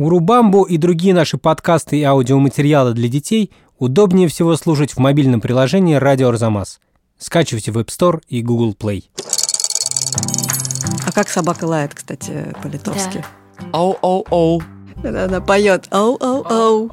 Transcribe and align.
Урубамбу 0.00 0.62
и 0.62 0.78
другие 0.78 1.12
наши 1.12 1.36
подкасты 1.36 1.98
и 1.98 2.02
аудиоматериалы 2.04 2.94
для 2.94 3.06
детей 3.06 3.50
удобнее 3.78 4.28
всего 4.28 4.56
слушать 4.56 4.92
в 4.92 4.98
мобильном 4.98 5.42
приложении 5.42 5.94
«Радио 5.96 6.30
Арзамас». 6.30 6.80
Скачивайте 7.18 7.70
в 7.70 7.76
App 7.76 7.88
Store 7.88 8.22
и 8.26 8.40
Google 8.40 8.72
Play. 8.72 9.04
А 11.06 11.12
как 11.12 11.28
собака 11.28 11.66
лает, 11.66 11.92
кстати, 11.92 12.54
по-литовски? 12.62 13.22
Оу-оу-оу. 13.74 14.62
Она, 15.04 15.24
она 15.24 15.42
поет 15.42 15.86
оу-оу-оу. 15.90 16.90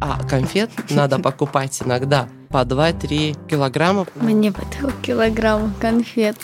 А 0.00 0.24
конфет 0.26 0.70
надо 0.88 1.18
покупать 1.22 1.82
иногда 1.84 2.30
по 2.48 2.62
2-3 2.62 3.46
килограмма. 3.46 4.06
Мне 4.14 4.52
по 4.52 4.62
килограмм 5.02 5.74
конфет. 5.78 6.38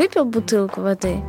Выпил 0.00 0.24
бутылку 0.24 0.80
воды, 0.80 1.20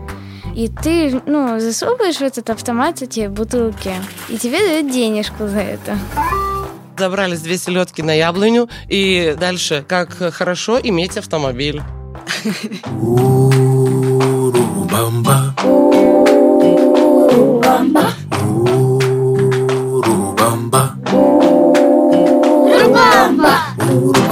и 0.56 0.70
ты, 0.70 1.22
ну, 1.26 1.60
засовываешь 1.60 2.16
в 2.16 2.22
этот 2.22 2.50
автомат 2.50 3.02
эти 3.02 3.28
бутылки, 3.28 3.92
и 4.30 4.38
тебе 4.38 4.60
дают 4.60 4.90
денежку 4.90 5.46
за 5.50 5.60
это. 5.60 5.98
Забрались 6.98 7.42
две 7.42 7.58
селедки 7.58 8.02
на 8.02 8.14
яблоню, 8.14 8.70
и 8.88 9.36
дальше, 9.38 9.84
как 9.86 10.14
хорошо 10.14 10.80
иметь 10.82 11.18
автомобиль. 11.18 11.82
Урубамба. 13.02 14.34
Урубамба. 15.66 16.94
Урубамба. 18.42 19.34
Урубамба. 19.92 20.91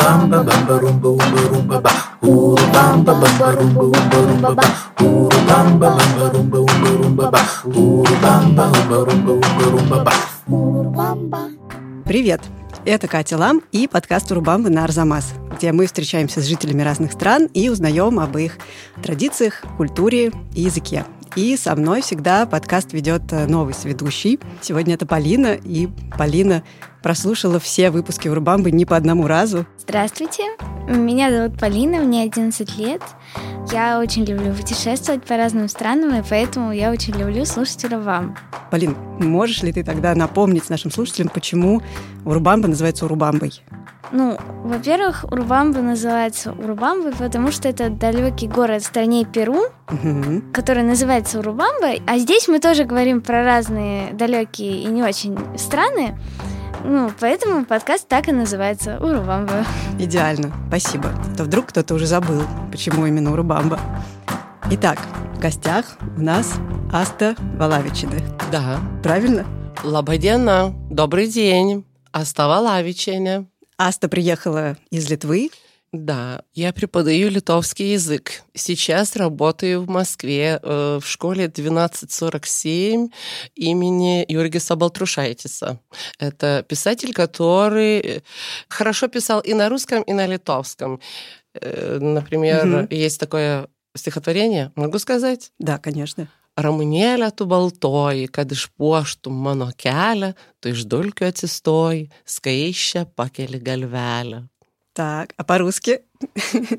Урубамба, 0.10 0.44
бамба, 0.44 0.80
румба, 0.80 1.08
умба, 1.10 1.42
румба, 1.52 1.82
ба. 1.82 1.92
Урубамба, 2.22 3.14
бамба, 3.14 3.52
румба, 3.52 3.84
умба, 3.84 4.18
румба, 4.28 4.56
ба. 4.56 4.64
Урубамба, 5.06 5.90
бамба, 5.98 6.32
румба, 6.34 6.58
умба, 6.58 6.90
румба, 6.98 7.32
ба. 7.32 7.40
Урубамба, 7.64 8.72
умба, 8.72 9.06
румба, 9.06 9.32
умба, 9.34 9.66
румба, 9.66 10.04
ба. 10.04 11.50
Привет! 12.06 12.42
Это 12.86 13.08
Катя 13.08 13.38
Лам 13.38 13.62
и 13.72 13.88
подкаст 13.88 14.32
«Урубамбы» 14.32 14.72
на 14.72 14.84
Арзамас, 14.86 15.34
где 15.56 15.72
мы 15.72 15.86
встречаемся 15.86 16.42
с 16.42 16.46
жителями 16.46 16.82
разных 16.82 17.12
стран 17.12 17.46
и 17.54 17.70
узнаем 17.70 18.20
об 18.20 18.36
их 18.36 18.58
традициях, 19.04 19.62
культуре 19.78 20.32
и 20.56 20.62
языке. 20.62 21.06
И 21.36 21.56
со 21.58 21.76
мной 21.76 22.02
всегда 22.02 22.46
подкаст 22.46 22.94
ведет 22.94 23.32
э, 23.32 23.46
новый 23.46 23.74
сведущий. 23.74 24.40
Сегодня 24.62 24.96
это 24.96 25.06
Полина, 25.06 25.54
и 25.54 25.88
Полина 26.18 26.64
прослушала 27.04 27.60
все 27.60 27.92
выпуски 27.92 28.28
Урубамбы 28.28 28.72
не 28.72 28.86
по 28.86 28.96
одному 28.96 29.28
разу. 29.28 29.66
Здравствуйте, 29.78 30.44
меня 30.88 31.32
зовут 31.32 31.60
Полина, 31.60 31.98
мне 31.98 32.24
11 32.24 32.78
лет. 32.78 33.02
Я 33.72 34.00
очень 34.00 34.26
люблю 34.26 34.54
путешествовать 34.54 35.24
по 35.24 35.38
разным 35.38 35.70
странам, 35.70 36.20
и 36.20 36.24
поэтому 36.28 36.72
я 36.72 36.92
очень 36.92 37.14
люблю 37.14 37.46
слушать 37.46 37.86
Урубам. 37.86 38.36
Полин, 38.72 38.96
можешь 39.20 39.62
ли 39.62 39.72
ты 39.72 39.84
тогда 39.84 40.16
напомнить 40.16 40.70
нашим 40.70 40.92
слушателям, 40.92 41.30
почему 41.30 41.82
Урубамба 42.26 42.68
называется 42.68 43.06
Урубамбой? 43.06 43.62
Ну, 44.12 44.38
во-первых, 44.64 45.24
Урубамба 45.32 45.82
называется 45.82 46.52
Урубамбой, 46.54 47.14
потому 47.14 47.52
что 47.52 47.70
это 47.70 47.90
далекий 47.90 48.48
город 48.48 48.82
в 48.82 48.86
стране 48.86 49.24
Перу, 49.26 49.66
Мгм. 49.92 50.52
который 50.52 50.82
называется 50.84 51.40
Урубамбой. 51.40 52.02
А 52.08 52.18
здесь 52.18 52.48
мы 52.48 52.60
тоже 52.60 52.86
говорим 52.86 53.22
про 53.22 53.44
разные 53.44 54.12
далекие 54.14 54.82
и 54.82 54.86
не 54.88 55.04
очень 55.04 55.38
страны. 55.58 56.18
Ну, 56.84 57.12
поэтому 57.20 57.66
подкаст 57.66 58.08
так 58.08 58.30
и 58.30 58.32
называется 58.32 58.98
Урубамба. 59.00 59.66
Идеально, 60.00 60.52
спасибо. 60.70 61.10
То 61.38 61.44
вдруг 61.44 61.68
кто-то 61.68 61.94
уже 61.94 62.08
забыл, 62.08 62.42
почему 62.72 63.06
именно 63.06 63.32
Урубамба. 63.32 63.80
Итак, 64.72 64.98
в 65.36 65.40
гостях 65.40 65.86
у 66.18 66.22
нас 66.22 66.54
Аста 66.92 67.36
Валавичины. 67.58 68.22
Да. 68.52 68.80
Правильно? 69.04 69.46
Лабадена, 69.84 70.74
добрый 70.90 71.28
день. 71.28 71.86
Оставала 72.12 72.82
вечерня. 72.82 73.46
Аста 73.80 74.10
приехала 74.10 74.76
из 74.92 75.10
Литвы. 75.10 75.52
Да, 75.94 76.42
я 76.54 76.74
преподаю 76.74 77.30
литовский 77.30 77.94
язык. 77.94 78.44
Сейчас 78.54 79.16
работаю 79.16 79.82
в 79.82 79.90
Москве 79.90 80.60
э, 80.62 81.00
в 81.02 81.08
школе 81.08 81.46
1247 81.46 83.08
имени 83.56 84.26
Юргиса 84.28 84.76
Балтрушайтиса. 84.76 85.80
Это 86.20 86.64
писатель, 86.68 87.14
который 87.14 88.00
э, 88.00 88.22
хорошо 88.68 89.08
писал 89.08 89.40
и 89.40 89.54
на 89.54 89.70
русском, 89.70 90.04
и 90.04 90.12
на 90.12 90.28
литовском. 90.28 91.00
Э, 91.54 91.98
Например, 92.02 92.66
Мгм. 92.66 92.88
есть 92.92 93.18
такое 93.20 93.68
стихотворение, 93.96 94.72
могу 94.76 95.00
сказать? 95.00 95.52
Да, 95.58 95.78
конечно. 95.80 96.28
Ramunėlė 96.60 97.30
tu 97.36 97.46
baltoji, 97.48 98.28
kad 98.28 98.52
išpuoštum 98.52 99.36
mano 99.48 99.70
kelią, 99.80 100.34
tu 100.60 100.74
iš 100.74 100.86
dulkių 100.92 101.30
atsistoji, 101.30 102.10
skaišę 102.28 103.06
pakeli 103.16 103.62
galvelę. 103.64 104.44
Так, 104.94 105.34
а 105.38 105.44
по-русски? 105.44 106.02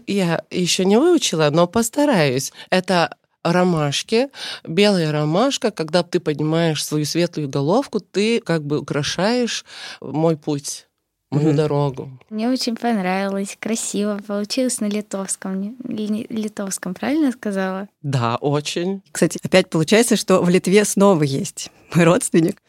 Я 0.07 0.45
еще 0.51 0.85
не 0.85 0.99
выучила, 0.99 1.49
но 1.51 1.67
постараюсь. 1.67 2.53
Это 2.69 3.17
ромашки, 3.43 4.29
белая 4.65 5.13
ромашка, 5.13 5.71
когда 5.71 6.03
ты 6.03 6.21
поднимаешь 6.21 6.85
свою 6.85 7.07
светлую 7.07 7.49
головку, 7.49 8.01
ты 8.01 8.41
как 8.41 8.67
бы 8.67 8.79
украшаешь 8.81 9.65
мой 10.03 10.37
путь, 10.37 10.87
мою 11.31 11.49
Мгм. 11.49 11.57
дорогу. 11.57 12.11
Мне 12.29 12.49
очень 12.49 12.77
понравилось, 12.77 13.57
красиво 13.61 14.19
получилось 14.27 14.81
на 14.81 14.87
литовском. 14.87 15.77
Литовском, 15.87 16.95
правильно 16.95 17.31
сказала? 17.33 17.89
Да, 18.03 18.37
очень. 18.37 19.03
Кстати, 19.13 19.39
опять 19.43 19.71
получается, 19.71 20.17
что 20.17 20.43
в 20.43 20.49
Литве 20.49 20.85
снова 20.85 21.23
есть 21.23 21.71
мой 21.95 22.05
родственник, 22.05 22.61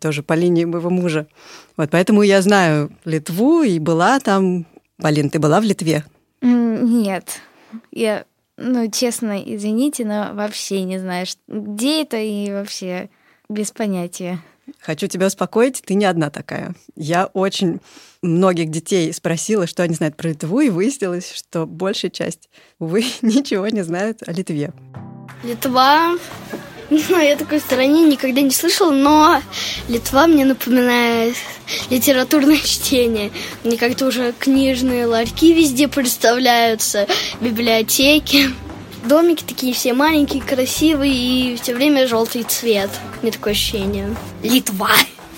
тоже 0.00 0.22
по 0.22 0.32
линии 0.32 0.64
моего 0.64 0.90
мужа. 0.90 1.26
Вот 1.76 1.90
поэтому 1.90 2.22
я 2.22 2.40
знаю 2.42 2.90
Литву 3.04 3.62
и 3.62 3.78
была 3.78 4.18
там. 4.20 4.66
Полин, 4.98 5.28
ты 5.28 5.38
была 5.38 5.60
в 5.60 5.64
Литве? 5.64 6.04
Нет, 6.40 7.40
я, 7.92 8.24
ну, 8.56 8.90
честно, 8.90 9.42
извините, 9.42 10.06
но 10.06 10.30
вообще 10.32 10.82
не 10.84 10.98
знаю, 10.98 11.26
где 11.48 12.02
это 12.02 12.16
и 12.16 12.50
вообще 12.50 13.10
без 13.50 13.72
понятия. 13.72 14.38
Хочу 14.80 15.06
тебя 15.06 15.26
успокоить, 15.26 15.82
ты 15.84 15.94
не 15.94 16.04
одна 16.04 16.30
такая. 16.30 16.74
Я 16.96 17.26
очень 17.26 17.80
многих 18.22 18.70
детей 18.70 19.12
спросила, 19.12 19.66
что 19.66 19.82
они 19.82 19.94
знают 19.94 20.16
про 20.16 20.28
Литву, 20.28 20.60
и 20.60 20.70
выяснилось, 20.70 21.32
что 21.32 21.66
большая 21.66 22.10
часть, 22.10 22.48
увы, 22.78 23.04
ничего 23.22 23.68
не 23.68 23.82
знают 23.82 24.22
о 24.26 24.32
Литве. 24.32 24.72
Литва. 25.44 26.16
Знаю, 26.90 27.28
я 27.28 27.36
такой 27.36 27.60
стране 27.60 28.04
никогда 28.04 28.40
не 28.40 28.50
слышала, 28.50 28.92
но 28.92 29.40
Литва 29.88 30.26
мне 30.26 30.44
напоминает 30.44 31.36
литературное 31.90 32.58
чтение. 32.64 33.30
Мне 33.64 33.76
как-то 33.76 34.06
уже 34.06 34.32
книжные 34.38 35.06
ларьки 35.06 35.52
везде 35.52 35.88
представляются, 35.88 37.06
библиотеки. 37.40 38.50
Домики 39.06 39.44
такие 39.44 39.72
все 39.72 39.92
маленькие, 39.92 40.42
красивые 40.42 41.12
и 41.14 41.56
все 41.56 41.74
время 41.74 42.08
желтый 42.08 42.42
цвет. 42.42 42.90
Мне 43.22 43.30
такое 43.30 43.52
ощущение. 43.52 44.16
Литва. 44.42 44.90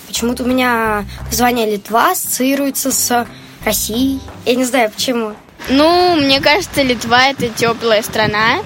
Почему-то 0.07 0.45
у 0.45 0.47
меня 0.47 1.05
название 1.27 1.71
Литва 1.71 2.13
ассоциируется 2.13 2.91
с 2.91 3.27
Россией. 3.65 4.21
Я 4.47 4.55
не 4.55 4.65
знаю 4.65 4.91
почему. 4.91 5.35
Ну, 5.69 6.17
мне 6.17 6.41
кажется, 6.41 6.83
Литва 6.83 7.29
это 7.29 7.51
теплая 7.51 8.03
страна. 8.03 8.61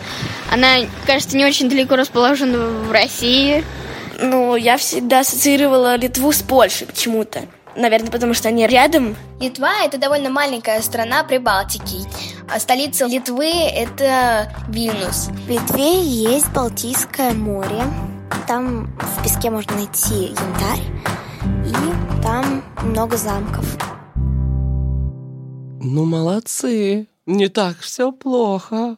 Она, 0.53 0.77
кажется, 1.05 1.37
не 1.37 1.45
очень 1.45 1.69
далеко 1.69 1.97
расположена 1.97 2.59
в 2.59 2.93
России. 2.93 3.65
Ну, 4.21 4.55
я 4.55 4.77
всегда 4.77 5.21
ассоциировала 5.21 5.97
Литву 5.97 6.31
с 6.31 6.43
Польшей 6.43 6.87
почему-то. 6.87 7.41
Наверное, 7.77 8.11
потому 8.11 8.35
что 8.35 8.49
они 8.49 8.67
рядом. 8.67 9.17
Литва– 9.41 9.85
это 9.85 9.99
довольно 9.99 10.31
маленькая 10.31 10.81
страна 10.83 11.25
Прибалтики. 11.25 12.07
А 12.53 12.59
столица 12.61 13.07
Литвы– 13.07 13.51
это 13.75 14.53
Вильнюс. 14.69 15.29
В 15.47 15.49
Литве 15.49 16.03
есть 16.03 16.53
Балтийское 16.53 17.33
море. 17.33 17.83
Там 18.47 18.95
в 18.99 19.23
песке 19.23 19.51
можно 19.51 19.75
найти 19.77 20.27
янтарь. 20.27 20.83
И 21.67 22.23
там 22.23 22.63
много 22.83 23.17
замков. 23.17 23.65
Ну, 25.85 26.05
молодцы. 26.05 27.09
Не 27.27 27.49
так 27.49 27.79
все 27.79 28.13
плохо. 28.13 28.97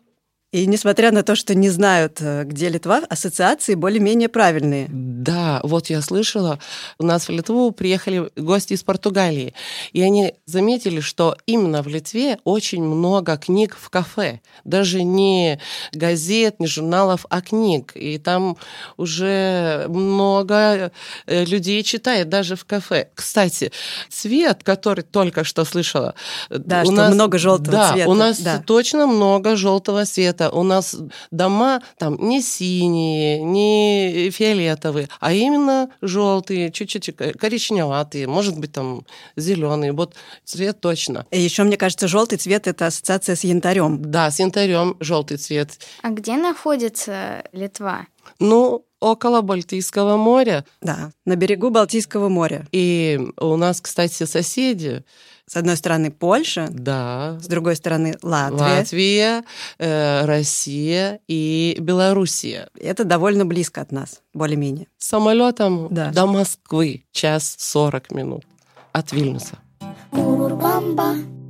И 0.54 0.66
несмотря 0.66 1.10
на 1.10 1.24
то, 1.24 1.34
что 1.34 1.56
не 1.56 1.68
знают, 1.68 2.18
э, 2.20 2.44
где 2.44 2.68
Литва, 2.68 3.02
ассоциации 3.08 3.74
более-менее 3.74 4.28
правильные. 4.28 4.86
Да, 4.88 5.58
вот 5.64 5.90
я 5.90 6.00
слышала, 6.00 6.60
у 6.96 7.04
нас 7.04 7.26
в 7.26 7.32
Литву 7.32 7.72
приехали 7.72 8.30
гости 8.36 8.74
из 8.74 8.84
Португалии, 8.84 9.52
и 9.92 10.00
они 10.00 10.34
заметили, 10.46 11.00
что 11.00 11.36
именно 11.46 11.82
в 11.82 11.88
Литве 11.88 12.38
очень 12.44 12.84
много 12.84 13.36
книг 13.36 13.76
в 13.80 13.90
кафе, 13.90 14.42
даже 14.62 15.02
не 15.02 15.58
газет, 15.92 16.60
не 16.60 16.68
журналов, 16.68 17.26
а 17.30 17.40
книг, 17.40 17.90
и 17.96 18.18
там 18.18 18.56
уже 18.96 19.86
много 19.88 20.92
э, 21.26 21.44
людей 21.46 21.82
читает 21.82 22.28
даже 22.28 22.54
в 22.54 22.64
кафе. 22.64 23.08
Кстати, 23.16 23.72
цвет, 24.08 24.62
который 24.62 25.02
только 25.02 25.42
что 25.42 25.64
слышала, 25.64 26.14
Да, 26.48 26.82
у 26.82 26.84
что 26.84 26.94
нас 26.94 27.14
много 27.14 27.38
желтого 27.38 27.72
да, 27.72 27.92
цвета, 27.92 28.08
у 28.08 28.14
нас 28.14 28.38
да. 28.38 28.62
точно 28.64 29.08
много 29.08 29.56
желтого 29.56 30.04
цвета. 30.04 30.43
Цвета. 30.44 30.56
У 30.56 30.62
нас 30.62 30.96
дома 31.30 31.80
там 31.98 32.16
не 32.20 32.42
синие, 32.42 33.42
не 33.42 34.30
фиолетовые, 34.30 35.08
а 35.20 35.32
именно 35.32 35.90
желтые, 36.02 36.70
чуть-чуть 36.70 37.16
коричневатые, 37.16 38.26
может 38.26 38.58
быть, 38.58 38.72
там 38.72 39.04
зеленые. 39.36 39.92
Вот 39.92 40.14
цвет 40.44 40.80
точно. 40.80 41.26
И 41.30 41.40
еще, 41.40 41.64
мне 41.64 41.76
кажется, 41.76 42.08
желтый 42.08 42.38
цвет— 42.38 42.66
это 42.66 42.86
ассоциация 42.86 43.36
с 43.36 43.44
янтарем. 43.44 44.02
Да, 44.10 44.30
с 44.30 44.40
янтарем 44.40 44.96
желтый 45.00 45.36
цвет. 45.36 45.78
А 46.02 46.10
где 46.10 46.36
находится 46.36 47.44
Литва? 47.52 48.06
Ну, 48.38 48.84
около 49.00 49.42
Балтийского 49.42 50.16
моря. 50.16 50.64
Да, 50.80 51.10
на 51.26 51.36
берегу 51.36 51.70
Балтийского 51.70 52.28
моря. 52.28 52.66
И 52.72 53.20
у 53.38 53.56
нас, 53.56 53.80
кстати, 53.80 54.24
соседи. 54.24 55.04
С 55.46 55.56
одной 55.56 55.76
стороны 55.76 56.10
Польша, 56.10 56.68
Да. 56.70 57.38
с 57.40 57.46
другой 57.46 57.76
стороны 57.76 58.16
Латвия. 58.22 58.58
Латвия, 58.78 59.44
э, 59.78 60.24
Россия 60.24 61.20
и 61.28 61.76
Белоруссия. 61.80 62.68
Это 62.80 63.04
довольно 63.04 63.44
близко 63.44 63.82
от 63.82 63.92
нас, 63.92 64.22
более-менее. 64.32 64.86
Самолетом 64.96 65.88
Да. 65.90 66.10
до 66.10 66.26
Москвы 66.26 67.04
час 67.12 67.56
40 67.58 68.10
минут 68.10 68.44
от 68.92 69.12
Вильнюса. 69.12 69.58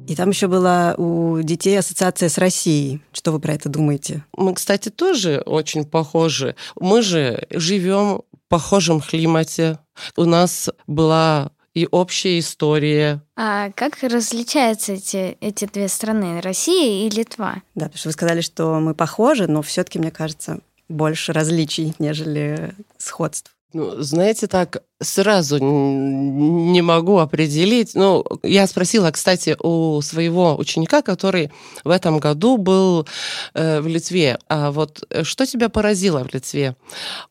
И 0.07 0.15
там 0.17 0.31
еще 0.31 0.49
была 0.49 0.95
у 0.99 1.41
детей 1.41 1.79
ассоциация 1.79 2.29
с 2.29 2.37
Россией. 2.37 3.01
Что 3.13 3.33
вы 3.33 3.39
про 3.41 3.55
это 3.55 3.69
думаете? 3.71 4.25
Мы, 4.37 4.55
кстати, 4.55 4.91
тоже 4.91 5.43
очень 5.47 5.85
похожи. 5.87 6.57
Мы 6.79 7.01
же 7.01 7.47
живем 7.51 8.19
в 8.19 8.49
похожем 8.51 9.01
климате. 9.01 9.79
У 10.17 10.25
нас 10.25 10.69
была 10.87 11.53
и 11.75 11.89
общая 11.91 12.39
история. 12.39 13.21
А 13.37 13.71
как 13.73 13.99
различаются 14.03 14.93
эти, 14.93 15.37
эти 15.41 15.67
две 15.67 15.89
страны, 15.89 16.41
Россия 16.41 17.07
и 17.07 17.11
Литва? 17.11 17.63
Да, 17.75 17.87
потому 17.87 17.99
что 17.99 18.09
вы 18.09 18.13
сказали, 18.13 18.41
что 18.41 18.81
мы 18.81 18.95
похожи, 18.95 19.47
но 19.49 19.63
все-таки, 19.63 19.99
мне 19.99 20.11
кажется, 20.11 20.61
больше 20.89 21.33
различий, 21.33 21.95
нежели 21.99 22.75
сходств. 22.99 23.55
Ну, 23.75 24.01
знаете, 24.01 24.47
так 24.47 24.85
сразу 25.03 25.59
не 25.59 26.81
могу 26.81 27.19
определить. 27.19 27.97
Ну, 27.97 28.25
я 28.45 28.69
спросила, 28.69 29.11
кстати, 29.11 29.57
у 29.61 30.01
своего 30.01 30.57
ученика, 30.57 31.03
который 31.03 31.51
в 31.83 31.91
этом 31.91 32.21
году 32.21 32.57
был 32.57 33.09
э, 33.53 33.81
в 33.81 33.89
Литве, 33.89 34.39
а 34.49 34.71
вот 34.71 35.05
э, 35.11 35.25
что 35.25 35.45
тебя 35.45 35.69
поразило 35.69 36.23
в 36.23 36.33
Литве? 36.33 36.77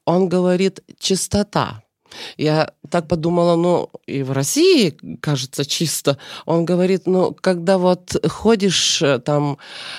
Он 0.04 0.28
говорит, 0.28 0.84
чистота. 1.00 1.83
Я 2.38 2.72
так 2.90 3.08
подумала, 3.08 3.56
ну, 3.56 3.90
и 4.06 4.24
в 4.24 4.32
России, 4.32 4.98
кажется, 5.22 5.66
чисто. 5.66 6.18
Он 6.46 6.66
говорит, 6.66 7.08
ну, 7.08 7.36
когда 7.40 7.78
вот 7.78 8.16
ходишь 8.28 9.02
э, 9.02 9.20
там, 9.20 9.58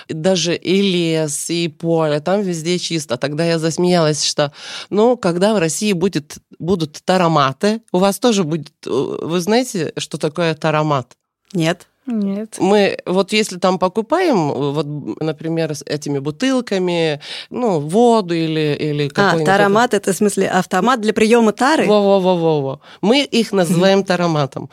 даже 0.09 0.55
и 0.55 0.81
лес, 0.83 1.51
и 1.51 1.69
поле, 1.69 2.21
там 2.21 2.43
везде 2.43 2.79
чисто. 2.79 3.17
Тогда 3.17 3.45
я 3.45 3.59
засмеялась, 3.59 4.25
что, 4.25 4.53
ну, 4.91 5.17
когда 5.17 5.55
в 5.55 5.59
России 5.59 5.93
будет, 5.93 6.37
будут 6.59 7.01
тароматы, 7.05 7.81
у 7.93 7.99
вас 7.99 8.19
тоже 8.19 8.45
будет... 8.45 8.73
э, 8.87 8.91
Вы 9.23 9.41
знаете, 9.41 9.93
что 9.97 10.19
такое 10.19 10.55
таромат? 10.55 11.17
Нет? 11.53 11.87
Нет. 12.07 12.57
Мы 12.59 12.99
вот 13.07 13.33
если 13.33 13.59
там 13.59 13.79
покупаем, 13.79 14.49
вот, 14.49 14.87
например, 15.21 15.75
с 15.75 15.83
этими 15.87 16.19
бутылками, 16.19 17.21
ну, 17.51 17.81
воду 17.81 18.35
или, 18.35 18.77
или 18.79 19.07
А, 19.07 19.11
какой-нибудь... 19.11 19.47
таромат— 19.47 19.95
это 19.95 20.13
в 20.13 20.17
смысле 20.17 20.49
автомат 20.49 21.01
для 21.01 21.15
приема 21.15 21.53
тары? 21.53 21.87
Во-во-во-во. 21.87 22.81
Мы 23.01 23.23
их 23.23 23.53
называем 23.53 24.05
тароматом. 24.05 24.69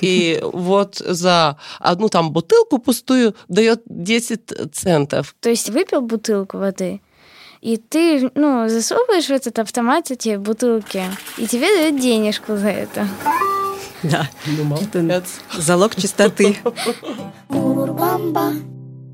И 0.00 0.40
вот 0.42 0.96
за 0.96 1.56
одну 1.78 2.08
там 2.08 2.32
бутылку 2.32 2.78
пустую 2.78 3.34
дает 3.48 3.82
10 3.86 4.72
центов. 4.72 5.34
То 5.40 5.48
есть 5.48 5.70
выпил 5.70 6.02
бутылку 6.02 6.58
воды, 6.58 7.00
и 7.62 7.78
ты, 7.78 8.30
ну, 8.34 8.68
засовываешь 8.68 9.24
в 9.24 9.30
этот 9.30 9.58
автомат 9.58 10.10
эти 10.10 10.36
бутылки, 10.36 11.02
и 11.38 11.46
тебе 11.46 11.66
дают 11.74 11.98
денежку 11.98 12.56
за 12.56 12.68
это. 12.68 13.08
Да. 14.04 14.28
Ну, 14.46 14.76
Это 14.76 15.24
залог 15.56 15.96
чистоты. 15.96 16.56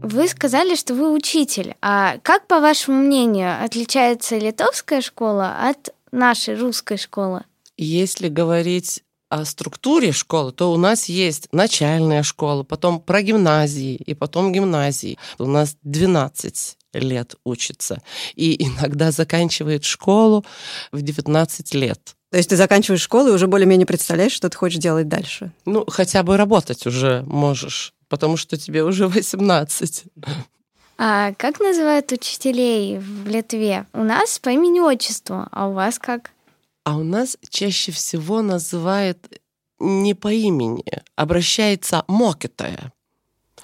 Вы 0.03 0.29
сказали, 0.29 0.75
что 0.75 0.95
вы 0.95 1.13
учитель. 1.13 1.75
А 1.81 2.19
как, 2.23 2.47
по 2.47 2.61
вашему 2.61 3.03
мнению, 3.03 3.63
отличается 3.63 4.39
литовская 4.39 5.01
школа 5.01 5.69
от 5.69 5.95
нашей 6.11 6.57
русской 6.57 6.97
школы? 6.97 7.45
Если 7.77 8.29
говорить 8.29 9.03
о 9.29 9.45
структуре 9.45 10.13
школы, 10.13 10.53
то 10.53 10.73
у 10.73 10.77
нас 10.77 11.09
есть 11.09 11.49
начальная 11.53 12.23
школа, 12.23 12.65
потом 12.65 13.01
про 13.01 13.23
гимназии 13.23 13.95
и 13.95 14.15
потом 14.15 14.53
гимназии. 14.53 15.19
У 15.39 15.45
нас 15.45 15.77
12 15.83 16.77
лет 16.95 17.37
учится. 17.45 18.03
И 18.35 18.63
иногда 18.67 19.13
заканчивает 19.13 19.85
школу 19.85 20.45
в 20.93 21.01
19 21.03 21.75
лет. 21.75 22.17
То 22.31 22.37
есть 22.37 22.49
ты 22.49 22.57
заканчиваешь 22.57 23.01
школу 23.01 23.29
и 23.29 23.33
уже 23.33 23.49
более-менее 23.49 23.87
представляешь, 23.87 24.33
что 24.33 24.49
ты 24.49 24.57
хочешь 24.57 24.79
делать 24.79 25.09
дальше. 25.09 25.53
Ну, 25.65 25.85
хотя 25.89 26.23
бы 26.23 26.37
работать 26.37 26.87
уже 26.87 27.23
можешь, 27.27 27.93
потому 28.09 28.37
что 28.37 28.57
тебе 28.57 28.85
уже 28.85 29.09
18. 29.09 30.05
А 31.03 31.33
как 31.35 31.59
называют 31.61 32.13
учителей 32.13 32.99
в 32.99 33.27
Литве? 33.27 33.87
У 33.93 34.05
нас 34.05 34.39
по 34.39 34.51
имени-отчеству, 34.51 35.47
а 35.51 35.69
у 35.69 35.73
вас 35.73 35.99
как? 35.99 36.31
А 36.85 36.97
у 36.99 37.03
нас 37.03 37.37
чаще 37.49 37.91
всего 37.91 38.43
называют 38.43 39.19
не 39.79 40.15
по 40.15 40.33
имени, 40.33 40.85
обращается 41.17 42.05
мокитая. 42.07 42.93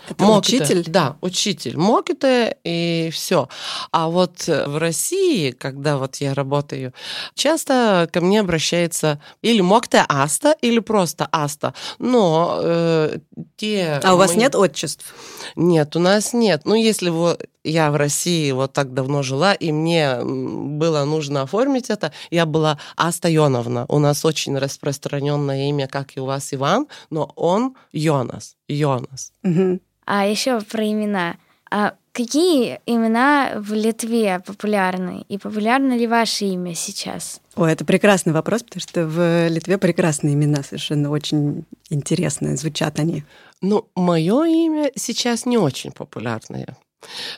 Это 0.08 0.26
учитель? 0.26 0.84
Да, 0.86 1.16
учитель. 1.20 1.76
Мокитая 1.76 2.56
и 2.64 3.10
все. 3.12 3.48
А 3.92 4.08
вот 4.08 4.48
э, 4.48 4.66
в 4.66 4.78
России, 4.78 5.50
когда 5.50 5.98
вот 5.98 6.16
я 6.16 6.34
работаю, 6.34 6.92
часто 7.34 8.08
ко 8.12 8.20
мне 8.20 8.40
обращается 8.40 9.20
или 9.42 9.60
мокитая 9.60 10.04
аста, 10.08 10.56
или 10.60 10.78
просто 10.78 11.28
аста. 11.32 11.74
Но 11.98 12.60
э, 12.62 13.18
те... 13.56 14.00
А 14.02 14.14
у 14.14 14.18
вас 14.18 14.30
мои- 14.30 14.38
нет 14.38 14.54
отчеств? 14.54 15.14
Нет, 15.56 15.96
у 15.96 15.98
нас 16.00 16.32
нет. 16.32 16.62
Ну, 16.64 16.74
если 16.74 17.10
вот 17.10 17.44
я 17.64 17.90
в 17.90 17.96
России 17.96 18.52
вот 18.52 18.72
так 18.72 18.94
давно 18.94 19.22
жила, 19.22 19.52
и 19.54 19.72
мне 19.72 20.18
было 20.22 21.04
нужно 21.04 21.42
оформить 21.42 21.90
это, 21.90 22.12
я 22.30 22.46
была 22.46 22.78
Аста 22.96 23.28
Йоновна. 23.28 23.86
У 23.88 23.98
нас 23.98 24.24
очень 24.24 24.56
распространенное 24.56 25.68
имя, 25.68 25.88
как 25.88 26.16
и 26.16 26.20
у 26.20 26.26
вас, 26.26 26.54
Иван, 26.54 26.86
но 27.10 27.32
он 27.36 27.74
Йонас. 27.92 28.56
Йонас. 28.68 29.32
Мгм. 29.42 29.80
А 30.06 30.26
еще 30.26 30.60
про 30.60 30.84
имена. 30.84 31.36
А 31.70 31.94
какие 32.12 32.80
имена 32.86 33.54
в 33.56 33.74
Литве 33.74 34.40
популярны? 34.46 35.24
И 35.28 35.36
популярно 35.36 35.96
ли 35.96 36.06
ваше 36.06 36.46
имя 36.46 36.74
сейчас? 36.74 37.40
Ой, 37.56 37.72
это 37.72 37.84
прекрасный 37.84 38.32
вопрос, 38.32 38.62
потому 38.62 38.80
что 38.80 39.06
в 39.06 39.48
Литве 39.48 39.78
прекрасные 39.78 40.34
имена, 40.34 40.62
совершенно 40.62 41.10
очень 41.10 41.64
интересные, 41.90 42.56
звучат 42.56 43.00
они. 43.00 43.24
Ну, 43.60 43.88
мое 43.96 44.44
имя 44.44 44.90
сейчас 44.94 45.44
не 45.44 45.58
очень 45.58 45.90
популярное. 45.90 46.76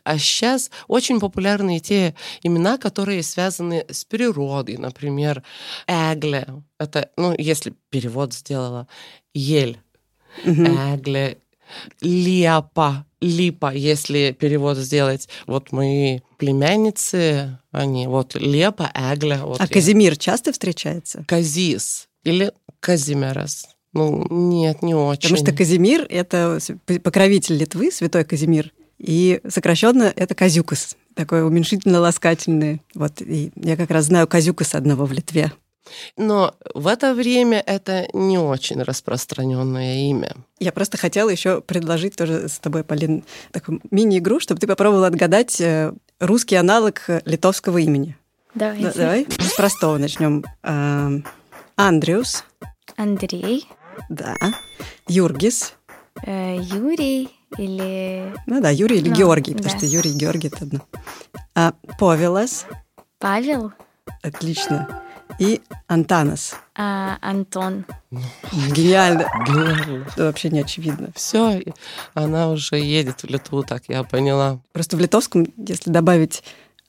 А 0.05 0.19
сейчас 0.19 0.71
очень 0.87 1.21
популярны 1.21 1.81
те 1.81 2.15
имена, 2.43 2.79
которые 2.79 3.23
связаны 3.23 3.85
с 3.89 4.05
природой. 4.05 4.77
Например, 4.77 5.43
Эгле. 5.87 6.47
Это, 6.79 7.11
ну, 7.17 7.35
если 7.37 7.75
перевод 7.91 8.35
сделала, 8.35 8.87
ель. 9.35 9.81
Эгле. 10.45 11.39
Лиапа. 12.01 13.05
Липа, 13.21 13.75
если 13.75 14.31
перевод 14.39 14.77
сделать. 14.79 15.29
Вот 15.47 15.73
мои 15.73 16.21
племянницы, 16.37 17.59
они 17.73 18.07
вот 18.07 18.37
Лепа, 18.37 18.91
Эгле. 18.95 19.39
Вот 19.43 19.61
А 19.61 19.65
я. 19.65 19.69
Казимир 19.69 20.17
часто 20.17 20.53
встречается? 20.53 21.25
Казис 21.27 22.09
или 22.23 22.53
Казимерас. 22.79 23.67
Ну, 23.93 24.27
нет, 24.31 24.83
не 24.83 24.95
очень. 24.95 25.31
Потому 25.31 25.47
что 25.47 25.57
Казимир— 25.57 26.07
это 26.09 26.59
покровитель 27.03 27.57
Литвы, 27.57 27.91
святой 27.91 28.25
Казимир, 28.25 28.73
и 28.99 29.41
сокращенно 29.49 30.13
это 30.15 30.35
Казюкас, 30.35 30.97
такое 31.15 31.45
уменьшительно-ласкательное. 31.45 32.81
Вот, 32.95 33.21
и 33.23 33.51
я 33.57 33.77
как 33.77 33.91
раз 33.91 34.07
знаю 34.07 34.27
Казюкаса 34.29 34.79
одного 34.79 35.07
в 35.07 35.13
Литве. 35.13 35.53
Но 36.17 36.55
в 36.75 36.87
это 36.87 37.15
время 37.15 37.63
это 37.65 38.09
не 38.13 38.39
очень 38.39 38.83
распространенное 38.83 40.09
имя. 40.11 40.33
Я 40.59 40.73
просто 40.73 40.97
хотела 40.97 41.29
еще 41.31 41.61
предложить 41.61 42.17
тоже 42.17 42.49
с 42.49 42.59
тобой, 42.59 42.85
Полин, 42.85 43.25
такую 43.53 43.81
мини-игру, 43.91 44.41
чтобы 44.41 44.61
ты 44.61 44.67
попробовала 44.67 45.07
отгадать 45.07 45.61
э, 45.61 45.93
русский 46.21 46.57
аналог 46.57 47.03
литовского 47.25 47.79
имени. 47.79 48.17
Давайте. 48.55 48.87
Да, 48.87 48.93
давай 48.95 49.27
с 49.39 49.55
простого 49.55 49.99
начнем. 49.99 50.45
Эм, 50.63 51.25
Андриус, 51.77 52.45
Андрей, 52.97 53.69
да. 54.09 54.35
Юргис, 55.07 55.75
э, 56.27 56.57
Юрий 56.61 57.31
или 57.57 58.35
ну 58.47 58.61
да, 58.61 58.71
Юрий 58.71 58.99
или 58.99 59.09
Ну, 59.11 59.15
Георгий, 59.15 59.53
потому 59.55 59.71
да. 59.71 59.77
что 59.79 59.87
Юрий 59.87 60.11
и 60.11 60.15
Георгий 60.15 60.49
это 60.49 60.65
одно. 60.65 60.81
А, 61.55 61.73
Повелас, 61.99 62.67
Павел? 63.19 63.73
отлично. 64.23 65.03
И 65.39 65.61
Антанас. 65.87 66.55
А, 66.75 67.19
Антон. 67.21 67.85
Гениально. 68.75 69.31
Гениально. 69.47 70.07
Это 70.07 70.25
вообще 70.25 70.51
не 70.51 70.61
очевидно. 70.61 71.11
Все, 71.15 71.63
она 72.15 72.51
уже 72.51 72.77
едет 72.77 73.23
в 73.23 73.27
Литву, 73.29 73.63
так 73.63 73.85
я 73.89 74.03
поняла. 74.03 74.61
Просто 74.73 74.97
в 74.97 75.01
литовском, 75.01 75.47
если 75.57 75.91
добавить 75.91 76.43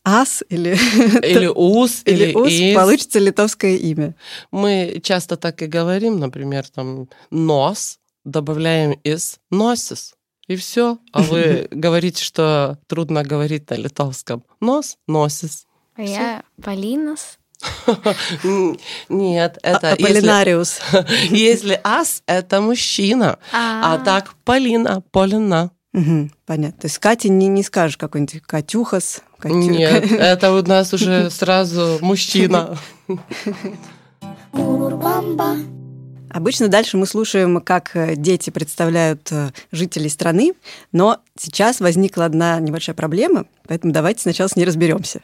ас 0.03 0.43
или, 0.49 0.71
Или 1.23 1.47
ус, 1.47 2.01
или, 2.05 2.25
или 2.25 2.33
ус, 2.33 2.49
из. 2.49 2.75
получится 2.75 3.19
литовское 3.19 3.75
имя. 3.75 4.15
Мы 4.51 4.99
часто 5.03 5.37
так 5.37 5.61
и 5.61 5.67
говорим, 5.67 6.19
например, 6.19 6.67
там 6.67 7.07
нос 7.29 7.99
добавляем 8.25 8.93
из 9.03 9.39
носис. 9.51 10.15
И 10.47 10.55
все. 10.55 10.97
А 11.11 11.21
вы 11.21 11.67
говорите, 11.71 12.23
что 12.23 12.79
трудно 12.87 13.23
говорить 13.23 13.69
на 13.69 13.75
литовском. 13.75 14.43
Нос, 14.59 14.97
носис. 15.07 15.67
А 15.95 16.01
я 16.01 16.43
Полинос. 16.61 17.37
Нет, 19.09 19.57
это 19.63 19.91
А- 19.91 19.95
если, 19.97 20.03
Аполлинариус. 20.03 20.79
если 21.29 21.79
ас, 21.83 22.23
это 22.25 22.61
мужчина. 22.61 23.39
А 23.51 23.97
так 23.99 24.33
Полина, 24.45 25.01
Полина. 25.11 25.71
Понятно. 26.45 26.81
То 26.81 26.85
есть 26.87 26.99
Кате 26.99 27.29
не, 27.29 27.47
не 27.47 27.63
скажешь 27.63 27.97
какой-нибудь 27.97 28.41
Катюхас. 28.43 29.21
Катю- 29.39 29.55
Нет, 29.55 30.11
это 30.11 30.53
у 30.53 30.61
нас 30.63 30.93
уже 30.93 31.29
сразу 31.29 31.97
мужчина. 32.01 32.77
Обычно 36.31 36.67
дальше 36.67 36.95
мы 36.97 37.07
слушаем, 37.07 37.59
как 37.59 37.95
э, 37.95 38.15
дети 38.15 38.51
представляют 38.51 39.31
э, 39.31 39.49
жителей 39.71 40.09
страны, 40.09 40.53
но 40.91 41.17
сейчас 41.35 41.79
возникла 41.79 42.25
одна 42.25 42.59
небольшая 42.59 42.95
проблема, 42.95 43.45
поэтому 43.67 43.93
давайте 43.93 44.21
сначала 44.21 44.47
с 44.47 44.55
ней 44.55 44.65
разберемся. 44.65 45.21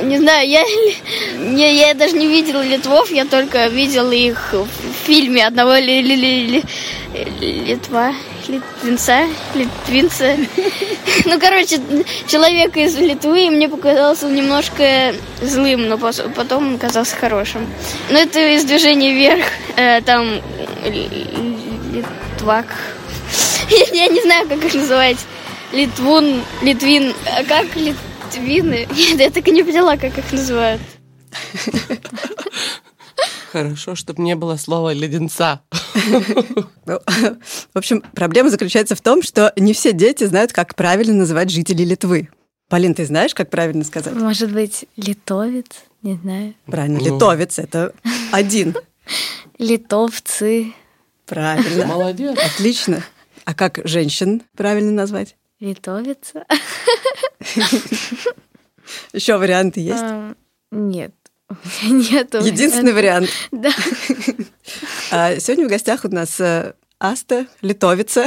Не 0.00 0.18
знаю, 0.18 0.48
я, 0.48 0.64
не, 1.38 1.76
я 1.76 1.94
даже 1.94 2.16
не 2.16 2.26
видела 2.26 2.62
Литвов, 2.62 3.10
я 3.10 3.24
только 3.26 3.66
видела 3.66 4.12
их 4.12 4.52
в 4.54 4.66
фильме 5.06 5.46
одного 5.46 5.74
ли, 5.74 6.00
ли, 6.02 6.16
ли- 6.16 6.46
ли- 6.46 6.64
Литва, 7.66 8.14
Литвинца, 8.48 9.26
Литвинца. 9.54 10.36
Ну, 11.26 11.38
короче, 11.38 11.78
человек 12.26 12.76
из 12.76 12.96
Литвы, 12.96 13.50
мне 13.50 13.68
показался 13.68 14.28
немножко 14.30 15.14
злым, 15.42 15.88
но 15.88 15.98
потом 15.98 16.72
он 16.72 16.78
казался 16.78 17.14
хорошим. 17.16 17.66
Но 18.10 18.18
это 18.18 18.40
из 18.54 18.64
движения 18.64 19.12
вверх, 19.12 19.44
э, 19.76 20.00
там 20.02 20.40
Литвак. 21.92 22.66
Я 23.92 24.08
не 24.08 24.20
знаю, 24.22 24.48
как 24.48 24.64
их 24.64 24.74
называть. 24.74 25.18
Литвун, 25.72 26.42
Литвин, 26.62 27.14
а 27.26 27.44
как 27.44 27.66
Литвины? 28.34 28.86
Нет, 28.96 29.20
я 29.20 29.30
так 29.30 29.46
и 29.48 29.50
не 29.50 29.62
поняла, 29.62 29.96
как 29.96 30.16
их 30.16 30.32
называют. 30.32 30.80
Хорошо, 33.50 33.94
чтобы 33.94 34.22
не 34.22 34.34
было 34.34 34.56
слова 34.56 34.94
леденца. 34.94 35.60
Ну, 36.86 37.00
В 37.74 37.78
общем, 37.78 38.02
проблема 38.14 38.48
заключается 38.48 38.94
в 38.96 39.00
том, 39.02 39.22
что 39.22 39.52
не 39.56 39.74
все 39.74 39.92
дети 39.92 40.24
знают, 40.24 40.52
как 40.52 40.74
правильно 40.74 41.14
называть 41.14 41.50
жителей 41.50 41.84
Литвы. 41.84 42.30
Полин, 42.68 42.94
ты 42.94 43.04
знаешь, 43.04 43.34
как 43.34 43.50
правильно 43.50 43.84
сказать? 43.84 44.14
Может 44.14 44.50
быть, 44.52 44.86
литовец? 44.96 45.66
Не 46.02 46.14
знаю. 46.14 46.54
Правильно, 46.66 46.98
Ну. 46.98 47.04
литовец– 47.14 47.58
это 47.60 47.92
один. 48.30 48.74
Литовцы. 49.58 50.72
Правильно. 51.26 51.86
Молодец. 51.86 52.38
Отлично. 52.38 53.02
А 53.44 53.54
как 53.54 53.80
женщин 53.84 54.42
правильно 54.56 54.92
назвать? 54.92 55.36
Литовица? 55.62 56.44
Еще 59.12 59.36
варианты 59.38 59.78
есть? 59.78 60.02
Эм, 60.02 60.36
Нет. 60.72 61.14
У 61.48 61.54
меня 61.86 62.22
нету. 62.22 62.38
Единственный 62.38 62.92
вариант. 62.92 63.30
Да. 63.52 63.70
А 65.12 65.38
сегодня 65.38 65.66
в 65.66 65.68
гостях 65.68 66.04
у 66.04 66.08
нас 66.08 66.40
э, 66.40 66.74
Аста, 66.98 67.46
литовица. 67.60 68.26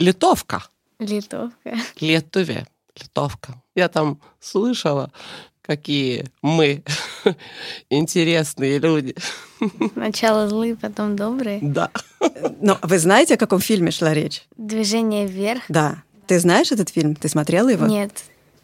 Литовка. 0.00 0.64
Литовка. 0.98 1.76
Летуве. 2.00 2.66
Литовка. 3.00 3.62
Я 3.76 3.88
там 3.88 4.20
слышала, 4.40 5.12
какие 5.62 6.26
мы 6.42 6.82
интересные 7.90 8.78
люди. 8.78 9.14
Сначала 9.94 10.48
злые, 10.48 10.76
потом 10.76 11.16
добрые. 11.16 11.58
Да. 11.62 11.90
Но 12.60 12.78
вы 12.82 12.98
знаете, 12.98 13.34
о 13.34 13.36
каком 13.36 13.60
фильме 13.60 13.90
шла 13.90 14.14
речь? 14.14 14.46
Движение 14.56 15.26
вверх. 15.26 15.62
Да. 15.68 16.02
Ты 16.26 16.38
знаешь 16.38 16.72
этот 16.72 16.90
фильм? 16.90 17.14
Ты 17.16 17.28
смотрела 17.28 17.68
его? 17.68 17.86
Нет. 17.86 18.12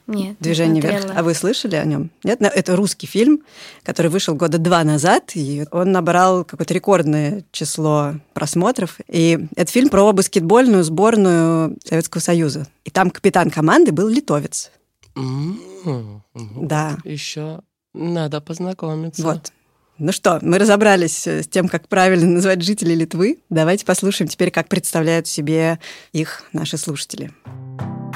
Нет. 0.06 0.18
не 0.30 0.36
Движение 0.38 0.80
вверх. 0.80 1.06
А 1.16 1.24
вы 1.24 1.34
слышали 1.34 1.74
о 1.74 1.84
нем? 1.84 2.10
Нет? 2.22 2.40
Это 2.40 2.76
русский 2.76 3.08
фильм, 3.08 3.40
который 3.82 4.06
вышел 4.06 4.36
года 4.36 4.58
два 4.58 4.84
назад, 4.84 5.32
и 5.34 5.64
он 5.72 5.90
набрал 5.90 6.44
какое-то 6.44 6.72
рекордное 6.74 7.42
число 7.50 8.12
просмотров. 8.32 8.98
И 9.08 9.46
это 9.56 9.70
фильм 9.72 9.88
про 9.88 10.12
баскетбольную 10.12 10.84
сборную 10.84 11.76
Советского 11.84 12.20
Союза. 12.20 12.68
И 12.84 12.90
там 12.90 13.10
капитан 13.10 13.50
команды 13.50 13.90
был 13.90 14.06
литовец. 14.08 14.70
М, 15.16 16.22
Да. 16.34 16.98
Еще 17.04 17.60
надо 17.96 18.40
познакомиться. 18.40 19.22
Вот. 19.22 19.52
Ну 19.98 20.12
что, 20.12 20.38
мы 20.42 20.58
разобрались 20.58 21.26
э, 21.26 21.42
с 21.42 21.48
тем, 21.48 21.68
как 21.68 21.88
правильно 21.88 22.26
называть 22.26 22.60
жителей 22.62 22.94
Литвы. 22.94 23.38
Давайте 23.48 23.86
послушаем 23.86 24.28
теперь, 24.28 24.50
как 24.50 24.68
представляют 24.68 25.26
себе 25.26 25.78
их 26.12 26.44
наши 26.52 26.76
слушатели. 26.76 27.32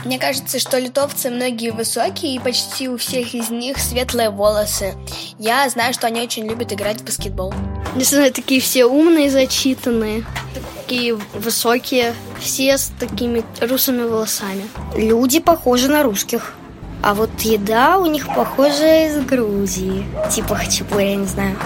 Мне 0.04 0.18
кажется, 0.18 0.58
что 0.58 0.78
литовцы 0.78 1.30
многие 1.30 1.70
высокие, 1.72 2.34
и 2.34 2.38
почти 2.38 2.88
у 2.88 2.96
всех 2.96 3.34
из 3.34 3.50
них 3.50 3.78
светлые 3.78 4.30
волосы. 4.30 4.94
Я 5.38 5.68
знаю, 5.68 5.94
что 5.94 6.06
они 6.06 6.20
очень 6.20 6.46
любят 6.46 6.72
играть 6.72 7.00
в 7.00 7.04
баскетбол. 7.04 7.54
Не 7.96 8.04
знаю, 8.04 8.32
такие 8.32 8.60
все 8.60 8.84
умные, 8.84 9.30
зачитанные, 9.30 10.24
такие 10.54 11.14
высокие, 11.34 12.14
все 12.40 12.76
с 12.76 12.92
такими 12.98 13.42
русыми 13.60 14.02
волосами. 14.02 14.64
Люди 14.96 15.38
похожи 15.38 15.88
на 15.88 16.02
русских. 16.02 16.54
А 17.02 17.14
вот 17.14 17.30
еда 17.40 17.98
у 17.98 18.06
них 18.06 18.26
похожа 18.26 19.06
из 19.06 19.24
Грузии. 19.24 20.04
Типа 20.30 20.54
хачапури, 20.54 21.10
я 21.10 21.16
не 21.16 21.26
знаю. 21.26 21.56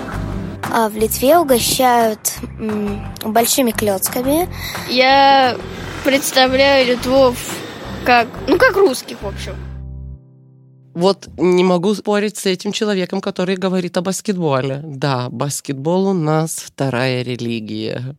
А 0.73 0.89
в 0.89 0.97
Литве 0.97 1.39
угощают 1.39 2.35
м, 2.59 3.05
большими 3.25 3.73
клетками. 3.73 4.49
Я 4.89 5.57
представляю 6.05 6.87
Литвов 6.87 7.37
как, 8.05 8.29
ну, 8.47 8.59
как 8.59 8.77
русских, 8.77 9.23
в 9.23 9.27
общем. 9.27 9.55
Вот 10.95 11.29
не 11.37 11.65
могу 11.65 11.93
спорить 11.95 12.37
с 12.37 12.47
этим 12.47 12.71
человеком, 12.71 13.21
который 13.21 13.57
говорит 13.57 13.97
о 13.97 14.03
баскетболе. 14.03 14.81
Да, 14.85 15.29
баскетбол 15.29 16.09
у 16.09 16.13
нас 16.13 16.53
вторая 16.57 17.23
религия. 17.23 18.17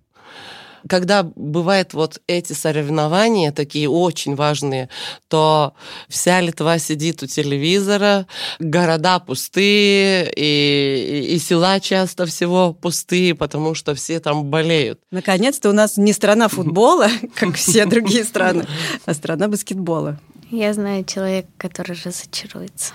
Когда 0.87 1.23
бывают 1.23 1.93
вот 1.93 2.21
эти 2.27 2.53
соревнования, 2.53 3.51
такие 3.51 3.89
очень 3.89 4.35
важные, 4.35 4.89
то 5.27 5.73
вся 6.09 6.41
Литва 6.41 6.77
сидит 6.79 7.23
у 7.23 7.27
телевизора, 7.27 8.27
города 8.59 9.19
пустые, 9.19 10.31
и, 10.35 11.35
и 11.35 11.39
села 11.39 11.79
часто 11.79 12.25
всего 12.25 12.73
пустые, 12.73 13.35
потому 13.35 13.73
что 13.75 13.95
все 13.95 14.19
там 14.19 14.45
болеют. 14.45 14.99
Наконец-то 15.11 15.69
у 15.69 15.73
нас 15.73 15.97
не 15.97 16.13
страна 16.13 16.47
футбола, 16.47 17.09
как 17.35 17.55
все 17.55 17.85
другие 17.85 18.23
страны, 18.23 18.65
а 19.05 19.13
страна 19.13 19.47
баскетбола. 19.47 20.19
Я 20.51 20.73
знаю 20.73 21.03
человека, 21.03 21.47
который 21.57 21.97
разочаруется. 22.03 22.93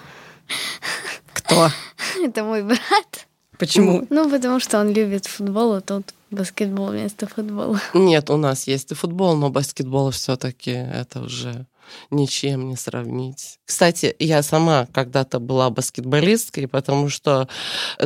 Кто? 1.33 1.71
Это 2.23 2.45
мой 2.45 2.63
брат. 2.63 3.27
Почему? 3.59 4.07
Ну, 4.09 4.31
потому 4.31 4.61
что 4.61 4.81
он 4.81 4.93
любит 4.93 5.27
футбол, 5.27 5.75
а 5.75 5.81
тут 5.81 6.15
баскетбол 6.31 6.89
вместо 6.89 7.27
футбола. 7.27 7.81
Нет, 7.95 8.31
у 8.31 8.37
нас 8.37 8.67
есть 8.67 8.93
и 8.93 8.95
футбол, 8.95 9.37
но 9.37 9.51
баскетбол 9.51 10.11
все-таки 10.11 10.71
это 10.71 11.23
уже 11.23 11.67
ничем 12.11 12.69
не 12.69 12.77
сравнить. 12.77 13.59
Кстати, 13.65 14.15
я 14.19 14.43
сама 14.43 14.87
когда-то 14.93 15.41
была 15.41 15.71
баскетболисткой, 15.71 16.69
потому 16.69 17.09
что 17.09 17.49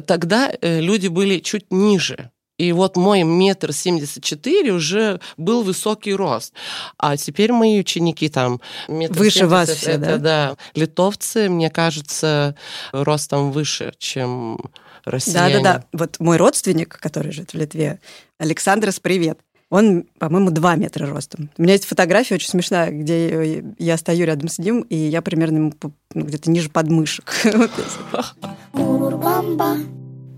тогда 0.06 0.50
э, 0.60 0.80
люди 0.80 1.08
были 1.08 1.38
чуть 1.38 1.70
ниже. 1.70 2.30
И 2.56 2.72
вот 2.72 2.96
мой 2.96 3.24
метр 3.24 3.72
семьдесят 3.72 4.22
четыре 4.22 4.72
уже 4.72 5.20
был 5.36 5.64
высокий 5.64 6.14
рост. 6.14 6.54
А 6.96 7.16
теперь 7.16 7.52
мои 7.52 7.80
ученики 7.80 8.28
там 8.28 8.60
метр 8.86 9.18
Выше 9.18 9.46
вас 9.46 9.68
70, 9.70 9.82
все, 9.82 9.90
это, 9.90 10.00
да? 10.00 10.18
да? 10.18 10.56
Литовцы, 10.74 11.48
мне 11.48 11.68
кажется, 11.68 12.54
ростом 12.92 13.50
выше, 13.50 13.92
чем 13.98 14.70
россияне. 15.10 15.60
Да-да-да. 15.60 15.84
Вот 15.92 16.20
мой 16.20 16.36
родственник, 16.36 16.98
который 16.98 17.32
живет 17.32 17.52
в 17.52 17.56
Литве, 17.56 18.00
Александрос, 18.38 19.00
привет. 19.00 19.38
Он, 19.70 20.04
по-моему, 20.18 20.50
2 20.50 20.76
метра 20.76 21.06
ростом. 21.06 21.50
У 21.56 21.62
меня 21.62 21.72
есть 21.72 21.86
фотография 21.86 22.36
очень 22.36 22.48
смешная, 22.48 22.90
где 22.90 23.64
я 23.78 23.96
стою 23.96 24.26
рядом 24.26 24.48
с 24.48 24.58
ним, 24.58 24.82
и 24.82 24.94
я 24.94 25.22
примерно 25.22 25.56
ему 25.56 25.72
ну, 26.14 26.24
где-то 26.24 26.50
ниже 26.50 26.70
подмышек. 26.70 27.32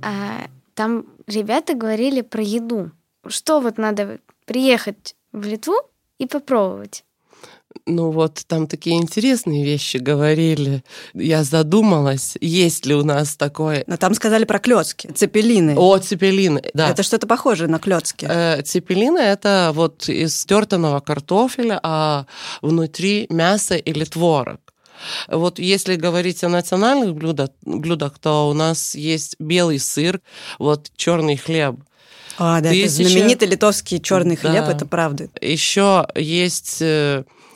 А 0.02 0.46
там 0.74 1.06
ребята 1.26 1.74
говорили 1.74 2.20
про 2.20 2.42
еду. 2.42 2.92
Что 3.26 3.60
вот 3.60 3.76
надо 3.78 4.20
приехать 4.44 5.16
в 5.32 5.44
Литву 5.44 5.74
и 6.18 6.26
попробовать? 6.26 7.04
Ну 7.84 8.10
вот 8.10 8.42
там 8.46 8.66
такие 8.66 8.96
интересные 8.96 9.64
вещи 9.64 9.98
говорили. 9.98 10.82
Я 11.14 11.44
задумалась, 11.44 12.36
есть 12.40 12.86
ли 12.86 12.94
у 12.94 13.04
нас 13.04 13.36
такое... 13.36 13.84
Но 13.86 13.96
там 13.96 14.14
сказали 14.14 14.44
про 14.44 14.58
клетки, 14.58 15.08
цепелины. 15.08 15.74
О, 15.76 15.98
цепелины, 15.98 16.62
да. 16.74 16.88
Это 16.90 17.02
что-то 17.02 17.26
похожее 17.26 17.68
на 17.68 17.78
клетки. 17.78 18.26
Э, 18.28 18.62
цепелины 18.62 19.18
это 19.18 19.72
вот 19.74 20.08
из 20.08 20.44
тертаного 20.44 21.00
картофеля, 21.00 21.78
а 21.82 22.26
внутри 22.62 23.26
мясо 23.30 23.76
или 23.76 24.04
творог. 24.04 24.60
Вот 25.28 25.58
если 25.58 25.96
говорить 25.96 26.42
о 26.44 26.48
национальных 26.48 27.14
блюдах, 27.14 27.50
блюдах, 27.62 28.18
то 28.18 28.48
у 28.48 28.54
нас 28.54 28.94
есть 28.94 29.36
белый 29.38 29.78
сыр, 29.78 30.20
вот 30.58 30.90
черный 30.96 31.36
хлеб. 31.36 31.76
А, 32.38 32.60
да, 32.60 32.70
Тысяча- 32.70 33.02
это 33.02 33.10
знаменитый 33.10 33.48
литовский 33.48 34.00
черный 34.00 34.36
хлеб, 34.36 34.64
Да. 34.66 34.72
это 34.72 34.86
правда. 34.86 35.28
Еще 35.40 36.06
есть 36.14 36.82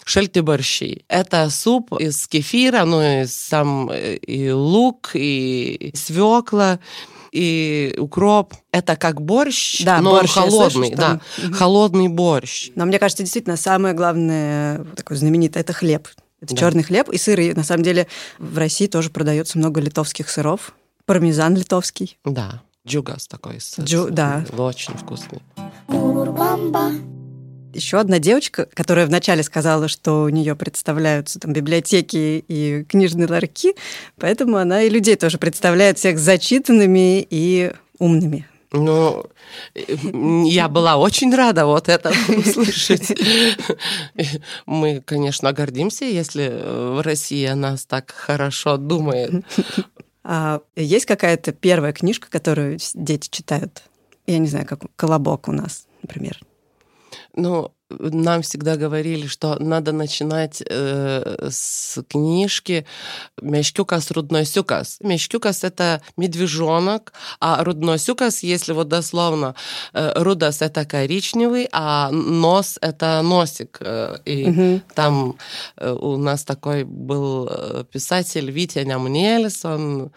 шельты-борщи. 0.04 1.04
Это 1.08 1.48
суп 1.50 1.92
из 2.00 2.26
кефира, 2.26 2.84
ну, 2.84 3.00
и 3.22 3.26
сам 3.26 3.90
э, 3.90 4.16
и 4.16 4.50
лук, 4.50 5.10
и 5.14 5.92
свекла, 5.94 6.78
и 7.32 7.94
укроп. 7.98 8.54
Это 8.72 8.96
как 8.96 9.20
борщ, 9.22 9.82
Да, 9.84 10.00
но 10.00 10.10
борщ, 10.12 10.32
слышу, 10.32 10.50
холодный, 10.50 10.88
что 10.88 10.96
да, 10.96 11.20
там- 11.40 11.52
холодный 11.52 12.08
борщ. 12.08 12.70
Но 12.74 12.84
мне 12.86 12.98
кажется, 12.98 13.22
действительно, 13.22 13.56
самое 13.56 13.94
главное, 13.94 14.84
такое 14.96 15.16
знаменитое, 15.18 15.62
это 15.62 15.72
хлеб. 15.72 16.08
Это 16.40 16.54
Да. 16.54 16.60
черный 16.60 16.82
хлеб 16.82 17.08
и 17.10 17.18
сыр. 17.18 17.38
И 17.40 17.52
на 17.52 17.62
самом 17.64 17.82
деле 17.84 18.06
в 18.38 18.56
России 18.58 18.86
тоже 18.86 19.10
продается 19.10 19.58
много 19.58 19.80
литовских 19.80 20.30
сыров. 20.30 20.72
Пармезан 21.04 21.54
литовский. 21.54 22.18
Да, 22.24 22.62
джугас 22.86 23.26
такой. 23.28 23.60
с- 23.60 23.78
Джу- 23.78 24.08
с- 24.08 24.10
да. 24.12 24.44
Очень 24.56 24.94
вкусный. 24.96 25.40
Еще 27.74 27.98
одна 27.98 28.18
девочка, 28.18 28.66
которая 28.74 29.06
вначале 29.06 29.42
сказала, 29.42 29.88
что 29.88 30.24
у 30.24 30.28
нее 30.28 30.56
представляются 30.56 31.38
там 31.38 31.52
библиотеки 31.52 32.44
и 32.46 32.84
книжные 32.88 33.28
ларьки, 33.28 33.74
поэтому 34.18 34.56
она 34.56 34.82
и 34.82 34.90
людей 34.90 35.16
тоже 35.16 35.38
представляет 35.38 35.98
всех 35.98 36.18
зачитанными 36.18 37.26
и 37.28 37.72
умными. 37.98 38.46
Ну, 38.72 39.24
э, 39.74 39.82
я 40.44 40.68
была 40.68 40.96
очень 40.96 41.34
рада 41.34 41.66
вот 41.66 41.88
это 41.88 42.12
услышать. 42.28 43.12
Мы, 44.66 45.00
конечно, 45.00 45.52
гордимся, 45.52 46.04
если 46.04 46.48
э, 46.50 46.94
в 46.96 47.02
России 47.02 47.44
о 47.46 47.56
нас 47.56 47.84
так 47.84 48.12
хорошо 48.12 48.76
думает. 48.76 49.44
А 50.22 50.60
есть 50.76 51.06
какая-то 51.06 51.52
первая 51.52 51.92
книжка, 51.92 52.28
которую 52.30 52.78
дети 52.94 53.28
читают? 53.28 53.82
Я 54.26 54.38
не 54.38 54.46
знаю, 54.46 54.66
как 54.66 54.82
«Колобок» 54.94 55.48
у 55.48 55.52
нас, 55.52 55.86
например. 56.02 56.38
Ну, 57.40 57.72
нам 57.88 58.42
всегда 58.42 58.76
говорили, 58.76 59.26
что 59.26 59.56
надо 59.58 59.92
начинать 59.92 60.62
э, 60.64 61.48
с 61.50 62.02
книжки 62.08 62.86
«Мешкюкас 63.40 64.10
рудносюкас». 64.10 64.98
Мешкюкас— 65.00 65.64
это 65.64 66.02
медвежонок, 66.18 67.12
а 67.40 67.64
рудносюкас, 67.64 68.42
если 68.42 68.74
вот 68.74 68.88
дословно, 68.88 69.54
э, 69.94 70.12
рудас— 70.22 70.60
это 70.62 70.84
коричневый, 70.84 71.68
а 71.72 72.10
нос— 72.10 72.78
это 72.82 73.22
носик. 73.22 73.78
Э, 73.80 74.18
и 74.26 74.46
Мгм. 74.46 74.82
там 74.94 75.36
э, 75.76 75.90
у 75.90 76.16
нас 76.16 76.44
такой 76.44 76.84
был 76.84 77.48
э, 77.50 77.84
писатель 77.90 78.50
Витя 78.50 78.84
Нямнелис, 78.84 79.64
он 79.64 80.12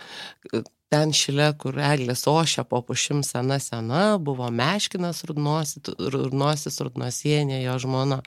э, 0.52 0.64
ten 0.94 1.10
šalia, 1.10 1.50
kur 1.58 1.74
eglės 1.82 2.28
ošia 2.30 2.62
po 2.70 2.84
pušim 2.86 3.24
sena 3.26 3.58
sena, 3.58 4.20
buvo 4.22 4.50
Meškinas 4.54 5.24
Рудноси, 5.26 5.82
Рудносис, 5.98 6.80
Рудносиеня, 6.82 7.58
ее 7.58 7.80
жмона. 7.80 8.22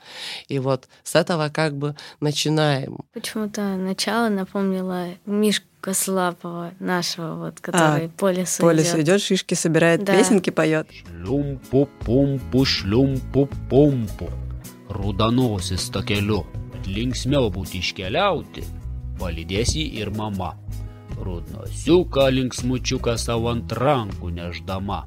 И 0.49 0.59
вот 0.59 0.89
с 1.03 1.15
этого 1.15 1.47
как 1.49 1.77
бы 1.77 1.95
начинаем. 2.19 2.97
Почему-то 3.13 3.61
начало 3.77 4.27
напомнило 4.29 5.07
Мишку 5.25 5.65
Кослапова, 5.79 6.73
нашего, 6.79 7.35
вот, 7.35 7.61
который 7.61 8.07
а, 8.07 8.09
по 8.17 8.31
лесу 8.31 8.61
По 8.61 8.73
лесу 8.73 8.97
идет. 8.97 9.05
идет, 9.05 9.21
шишки 9.21 9.53
собирает, 9.53 10.03
да. 10.03 10.17
песенки 10.17 10.49
поет. 10.49 10.89
Шлюмпу-пумпу, 10.91 12.65
шлюмпу-пумпу, 12.65 14.29
Рудоносис 14.89 15.87
takeliu, 15.93 16.45
linksmiau 16.85 17.47
būti 17.53 17.79
iškeliauti, 17.79 18.65
palydės 19.21 19.77
jį 19.77 19.85
ir 20.01 20.11
mama. 20.11 20.57
Savo 23.17 23.49
ant 23.49 23.71
rankų 23.71 24.29
neždama. 24.31 25.05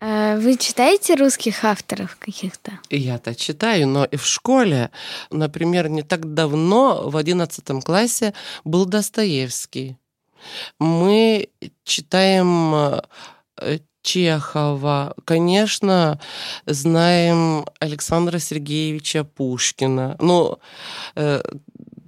А 0.00 0.36
Вы 0.36 0.56
читаете 0.56 1.16
русских 1.16 1.64
авторов 1.64 2.16
каких-то? 2.20 2.78
Я-то 2.88 3.34
читаю, 3.34 3.88
но 3.88 4.04
и 4.04 4.16
в 4.16 4.24
школе, 4.24 4.90
например, 5.30 5.88
не 5.88 6.02
так 6.02 6.34
давно, 6.34 7.10
в 7.10 7.16
11 7.16 7.84
классе, 7.84 8.32
был 8.64 8.86
Достоевский. 8.86 9.96
Мы 10.78 11.48
читаем 11.82 12.74
э, 13.56 13.78
Чехова, 14.02 15.14
конечно, 15.24 16.20
знаем 16.66 17.66
Александра 17.80 18.38
Сергеевича 18.38 19.24
Пушкина. 19.24 20.16
Ну, 20.20 20.58
э, 21.16 21.42
Но 21.42 21.58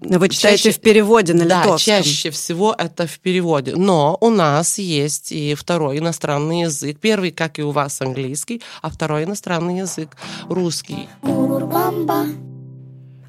вы 0.00 0.28
читаете 0.28 0.64
чаще- 0.64 0.78
в 0.78 0.80
переводе 0.80 1.34
на 1.34 1.44
да, 1.46 1.62
литовском. 1.62 2.02
чаще 2.02 2.30
всего 2.30 2.74
это 2.76 3.06
в 3.06 3.18
переводе. 3.20 3.74
Но 3.76 4.16
у 4.20 4.30
нас 4.30 4.78
есть 4.78 5.30
и 5.32 5.54
второй 5.54 5.98
иностранный 5.98 6.62
язык. 6.62 6.98
Первый, 7.00 7.30
как 7.30 7.58
и 7.58 7.62
у 7.62 7.70
вас, 7.70 8.00
английский, 8.00 8.62
а 8.82 8.90
второй 8.90 9.24
иностранный 9.24 9.78
язык 9.78 10.10
русский. 10.48 11.08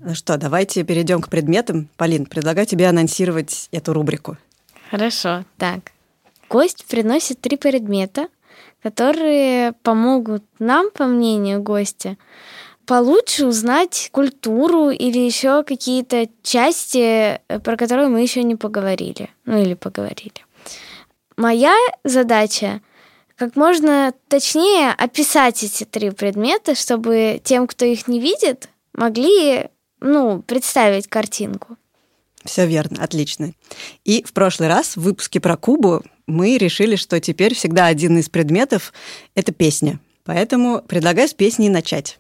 Ну 0.04 0.16
что, 0.16 0.38
давайте 0.38 0.84
перейдем 0.84 1.22
к 1.22 1.30
предметам. 1.30 1.88
Полин, 1.98 2.26
предлагаю 2.26 2.66
тебе 2.66 2.88
анонсировать 2.88 3.68
эту 3.72 3.94
рубрику. 3.94 4.38
Хорошо, 4.90 5.46
так. 5.58 5.92
Гость 6.50 6.86
приносит 6.90 7.40
три 7.40 7.56
предмета, 7.56 8.28
которые 8.82 9.74
помогут 9.84 10.44
нам, 10.60 10.90
по 10.92 11.06
мнению 11.06 11.62
гостя, 11.62 12.18
получше 12.86 13.46
узнать 13.46 14.10
культуру 14.12 14.90
или 14.90 15.20
еще 15.20 15.64
какие-то 15.64 16.28
части, 16.44 17.40
э, 17.48 17.60
про 17.64 17.78
которые 17.78 18.08
мы 18.08 18.22
еще 18.22 18.44
не 18.44 18.56
поговорили. 18.56 19.30
Ну 19.46 19.62
или 19.62 19.74
поговорили. 19.74 20.46
Моя 21.38 21.76
задача 22.04 22.82
как 23.36 23.56
можно 23.56 24.14
точнее 24.28 24.92
описать 24.92 25.64
эти 25.64 25.84
три 25.84 26.12
предмета, 26.12 26.76
чтобы 26.76 27.42
тем, 27.44 27.66
кто 27.66 27.86
их 27.86 28.08
не 28.08 28.20
видит, 28.20 28.70
могли 28.94 29.68
ну, 30.00 30.42
представить 30.44 31.08
картинку. 31.08 31.78
Все 32.44 32.68
верно, 32.68 33.04
отлично. 33.04 33.54
И 34.04 34.24
в 34.24 34.34
прошлый 34.34 34.70
раз 34.70 34.96
в 34.96 35.02
выпуске 35.02 35.40
про 35.40 35.58
Кубу 35.58 36.04
мы 36.28 36.58
решили, 36.58 36.96
что 36.96 37.20
теперь 37.20 37.56
всегда 37.56 37.86
один 37.86 38.18
из 38.18 38.30
предметов— 38.30 38.94
это 39.36 39.52
песня. 39.52 40.00
Поэтому 40.24 40.82
предлагаю 40.82 41.28
с 41.28 41.34
песней 41.34 41.70
начать. 41.70 42.20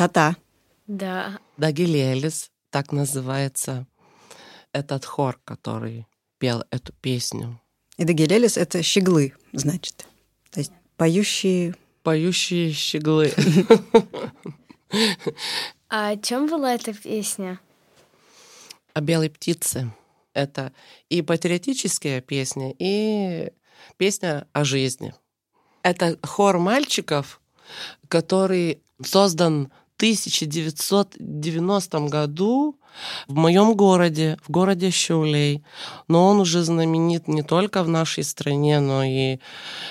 Красота. 0.00 0.34
Да. 0.86 1.38
Дагилелис, 1.58 2.50
так 2.70 2.90
называется 2.90 3.86
этот 4.72 5.04
хор, 5.04 5.38
который 5.44 6.06
пел 6.38 6.64
эту 6.70 6.94
песню. 7.02 7.60
И 7.98 8.04
дагелелис— 8.04 8.56
это 8.56 8.82
щеглы, 8.82 9.34
значит. 9.52 10.06
То 10.50 10.60
есть 10.60 10.72
поющие... 10.96 11.74
Поющие 12.02 12.72
щеглы. 12.72 13.30
А 15.90 16.08
о 16.08 16.16
чем 16.16 16.48
была 16.48 16.72
эта 16.76 16.94
песня? 16.94 17.60
О 18.94 19.02
белой 19.02 19.28
птице. 19.28 19.92
Это 20.32 20.72
и 21.10 21.20
патриотическая 21.20 22.22
песня, 22.22 22.74
и 22.78 23.52
песня 23.98 24.46
о 24.54 24.64
жизни. 24.64 25.12
Это 25.82 26.18
хор 26.22 26.58
мальчиков, 26.58 27.42
который 28.08 28.80
создан 29.02 29.70
1990 30.00 32.08
году 32.08 32.76
в 33.28 33.34
моем 33.34 33.74
городе, 33.74 34.38
в 34.42 34.50
городе 34.50 34.90
Щулей. 34.90 35.62
Но 36.08 36.28
он 36.28 36.40
уже 36.40 36.62
знаменит 36.62 37.28
не 37.28 37.42
только 37.42 37.82
в 37.82 37.88
нашей 37.88 38.24
стране, 38.24 38.80
но 38.80 39.04
и 39.04 39.38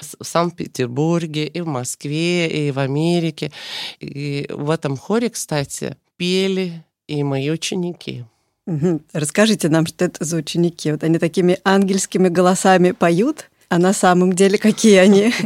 в 0.02 0.26
Санкт-Петербурге, 0.26 1.46
и 1.46 1.62
в 1.62 1.68
Москве, 1.68 2.48
и 2.48 2.72
в 2.72 2.80
Америке. 2.80 3.52
И 4.00 4.48
в 4.50 4.72
этом 4.72 4.98
хоре, 4.98 5.30
кстати, 5.30 5.96
пели 6.18 6.84
и 7.08 7.24
мои 7.24 7.52
ученики. 7.52 8.26
Угу. 8.66 9.02
Расскажите 9.14 9.70
нам, 9.70 9.86
что 9.86 10.06
это 10.06 10.26
за 10.26 10.38
ученики. 10.38 10.92
Вот 10.92 11.04
они 11.04 11.20
такими 11.20 11.60
ангельскими 11.64 12.30
голосами 12.30 12.92
поют, 12.92 13.52
а 13.70 13.78
на 13.78 13.94
самом 13.94 14.34
деле 14.34 14.58
какие 14.58 14.98
они? 14.98 15.34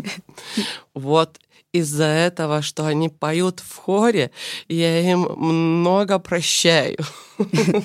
Вот 0.93 1.39
из-за 1.73 2.05
этого, 2.05 2.61
что 2.61 2.85
они 2.85 3.09
поют 3.09 3.59
в 3.59 3.75
хоре, 3.77 4.31
я 4.69 5.11
им 5.11 5.21
много 5.37 6.19
прощаю. 6.19 6.97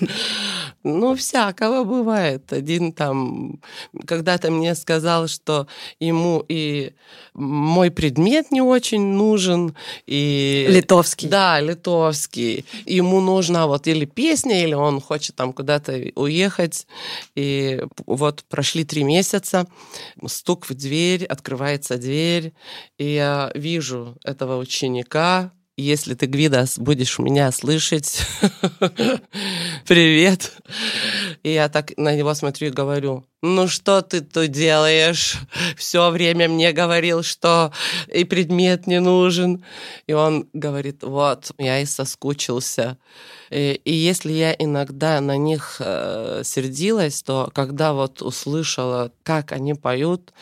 Ну, 0.84 1.14
всякого 1.16 1.82
бывает. 1.84 2.52
Один 2.52 2.92
там 2.92 3.60
когда-то 4.06 4.50
мне 4.50 4.74
сказал, 4.74 5.26
что 5.26 5.66
ему 5.98 6.44
и 6.48 6.94
мой 7.38 7.90
предмет 7.90 8.50
не 8.50 8.60
очень 8.60 9.02
нужен. 9.02 9.74
И... 10.06 10.66
Литовский. 10.68 11.28
Да, 11.28 11.60
литовский. 11.60 12.64
Ему 12.84 13.20
нужна 13.20 13.66
вот 13.66 13.86
или 13.86 14.04
песня, 14.04 14.64
или 14.64 14.74
он 14.74 15.00
хочет 15.00 15.36
там 15.36 15.52
куда-то 15.52 16.10
уехать. 16.14 16.86
И 17.34 17.80
вот 18.06 18.44
прошли 18.48 18.84
три 18.84 19.04
месяца, 19.04 19.66
стук 20.26 20.68
в 20.68 20.74
дверь, 20.74 21.24
открывается 21.24 21.96
дверь, 21.96 22.52
и 22.98 23.14
я 23.14 23.50
вижу 23.54 24.16
этого 24.24 24.58
ученика, 24.58 25.52
если 25.78 26.14
ты, 26.14 26.26
Гвидас, 26.26 26.76
будешь 26.76 27.20
меня 27.20 27.52
слышать, 27.52 28.20
привет. 29.86 30.57
И 31.42 31.52
я 31.52 31.68
так 31.68 31.96
на 31.96 32.14
него 32.14 32.34
смотрю 32.34 32.68
и 32.68 32.72
говорю, 32.72 33.24
ну 33.42 33.68
что 33.68 34.02
ты 34.02 34.20
тут 34.20 34.48
делаешь? 34.48 35.36
Все 35.76 36.10
время 36.10 36.48
мне 36.48 36.72
говорил, 36.72 37.22
что 37.22 37.72
и 38.12 38.24
предмет 38.24 38.86
не 38.86 39.00
нужен. 39.00 39.64
И 40.06 40.12
он 40.12 40.48
говорит, 40.52 41.02
вот, 41.02 41.52
я 41.58 41.80
и 41.80 41.86
соскучился. 41.86 42.98
И, 43.50 43.80
и 43.84 43.92
если 43.92 44.32
я 44.32 44.54
иногда 44.58 45.20
на 45.20 45.36
них 45.36 45.76
э, 45.78 46.42
сердилась, 46.44 47.22
то 47.22 47.50
когда 47.54 47.92
вот 47.92 48.20
услышала, 48.20 49.12
как 49.22 49.52
они 49.52 49.74
поют, 49.74 50.32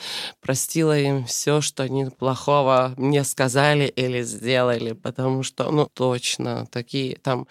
простила 0.41 0.99
им 0.99 1.25
все, 1.27 1.61
что 1.61 1.85
они 1.85 2.07
плохого 2.07 2.95
мне 2.97 3.23
сказали 3.25 3.85
или 3.85 4.23
сделали, 4.23 4.93
потому 4.93 5.43
что, 5.43 5.71
ну, 5.71 5.89
точно, 5.93 6.67
такие 6.73 7.17
там 7.17 7.47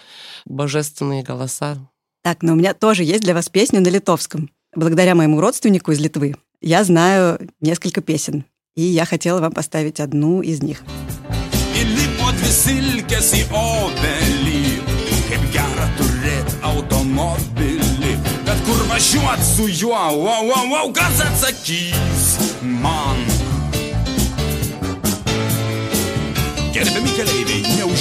божественные 0.45 1.23
голоса. 1.23 1.77
Так, 2.25 2.41
но 2.41 2.53
у 2.53 2.55
меня 2.55 2.73
тоже 2.73 3.03
есть 3.03 3.21
для 3.21 3.35
вас 3.35 3.49
песня 3.49 3.81
на 3.81 3.87
литовском. 3.87 4.49
Благодаря 4.75 5.13
моему 5.13 5.39
родственнику 5.39 5.91
из 5.91 5.99
Литвы 5.99 6.33
я 6.59 6.83
знаю 6.83 7.37
несколько 7.61 8.01
песен, 8.01 8.45
и 8.75 8.81
я 8.81 9.05
хотела 9.05 9.41
вам 9.41 9.51
поставить 9.51 9.99
одну 9.99 10.41
из 10.41 10.63
них. 10.63 10.81
Įlipo 11.75 12.31
dvi 12.31 12.49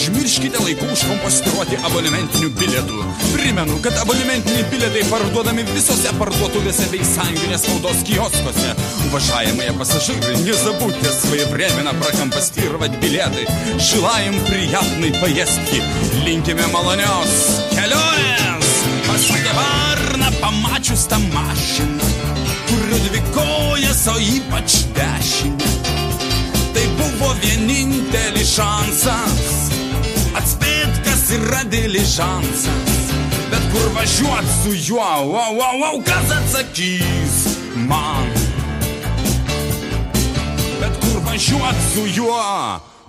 neužmirškite 0.05 0.59
laiku 0.61 0.85
užkompostuoti 0.93 1.79
abonementinių 1.87 2.51
bilietų. 2.59 3.05
Primenu, 3.33 3.79
kad 3.81 3.97
abonementiniai 4.03 4.67
bilietai 4.69 5.05
parduodami 5.09 5.65
visose 5.71 6.11
parduotuvėse 6.19 6.91
bei 6.93 7.07
sąjunginės 7.09 7.65
spaudos 7.65 8.03
kioskuose. 8.05 8.75
Уважаемые 9.09 9.73
пассажиры, 9.73 10.37
не 10.45 10.53
забудьте 10.53 11.09
своевременно 11.13 11.95
прокомпостировать 11.95 12.99
билеты. 13.01 13.47
Желаем 13.79 14.35
приятной 14.45 15.13
поездки. 15.21 15.81
Linkime 16.27 16.67
malonios 16.73 17.65
kelionės. 17.73 18.69
Pasakė 19.09 19.57
varna, 19.57 20.29
pamačius 20.43 21.07
tą 21.09 21.19
mašiną, 21.33 22.13
kuriu 22.69 23.01
dvi 23.09 23.23
kojas, 23.33 24.05
o 24.13 24.19
ypač 24.21 24.85
dešinę. 24.99 25.73
Tai 26.75 26.89
buvo 26.99 27.33
vienintelis 27.41 28.59
šansas 28.59 29.74
atspėt, 30.39 31.01
kas 31.07 31.29
yra 31.37 31.63
diližansas. 31.71 33.13
Bet 33.53 33.65
kur 33.73 33.91
važiuot 33.95 34.49
su 34.63 34.75
juo, 34.75 35.11
wow, 35.31 35.55
wow, 35.59 35.79
wow, 35.83 36.01
kas 36.07 36.33
atsakys 36.35 37.37
man? 37.89 38.31
Bet 40.81 40.99
kur 41.05 41.21
važiuot 41.29 41.83
su 41.93 42.07
juo, 42.17 42.41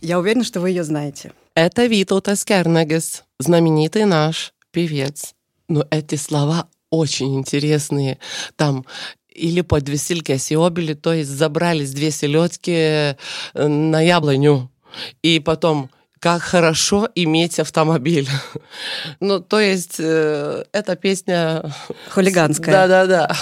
Я 0.00 0.18
уверена, 0.18 0.42
что 0.42 0.60
вы 0.60 0.70
ее 0.70 0.84
знаете. 0.84 1.32
Это 1.54 1.84
Витаутас 1.84 2.44
Кернагис, 2.44 3.24
знаменитый 3.38 4.06
наш 4.06 4.54
певец. 4.72 5.34
Но 5.68 5.84
эти 5.90 6.14
слова 6.14 6.66
очень 6.90 7.36
интересные. 7.36 8.18
Там 8.56 8.84
или 9.30 9.60
по 9.60 9.80
две 9.80 9.96
сильки 9.96 10.32
осиобили, 10.32 10.94
то 10.94 11.12
есть 11.12 11.30
забрались 11.30 11.92
две 11.92 12.10
селедки 12.10 12.72
э, 12.74 13.14
на 13.54 14.00
яблоню. 14.00 14.70
И 15.22 15.38
потом 15.38 15.90
как 16.20 16.42
хорошо 16.42 17.08
иметь 17.14 17.58
автомобиль. 17.58 18.28
ну, 19.20 19.40
то 19.40 19.60
есть, 19.60 19.96
э, 19.98 20.64
эта 20.72 20.96
песня... 20.96 21.62
Хулиганская. 22.10 22.72
Да-да-да. 22.74 23.36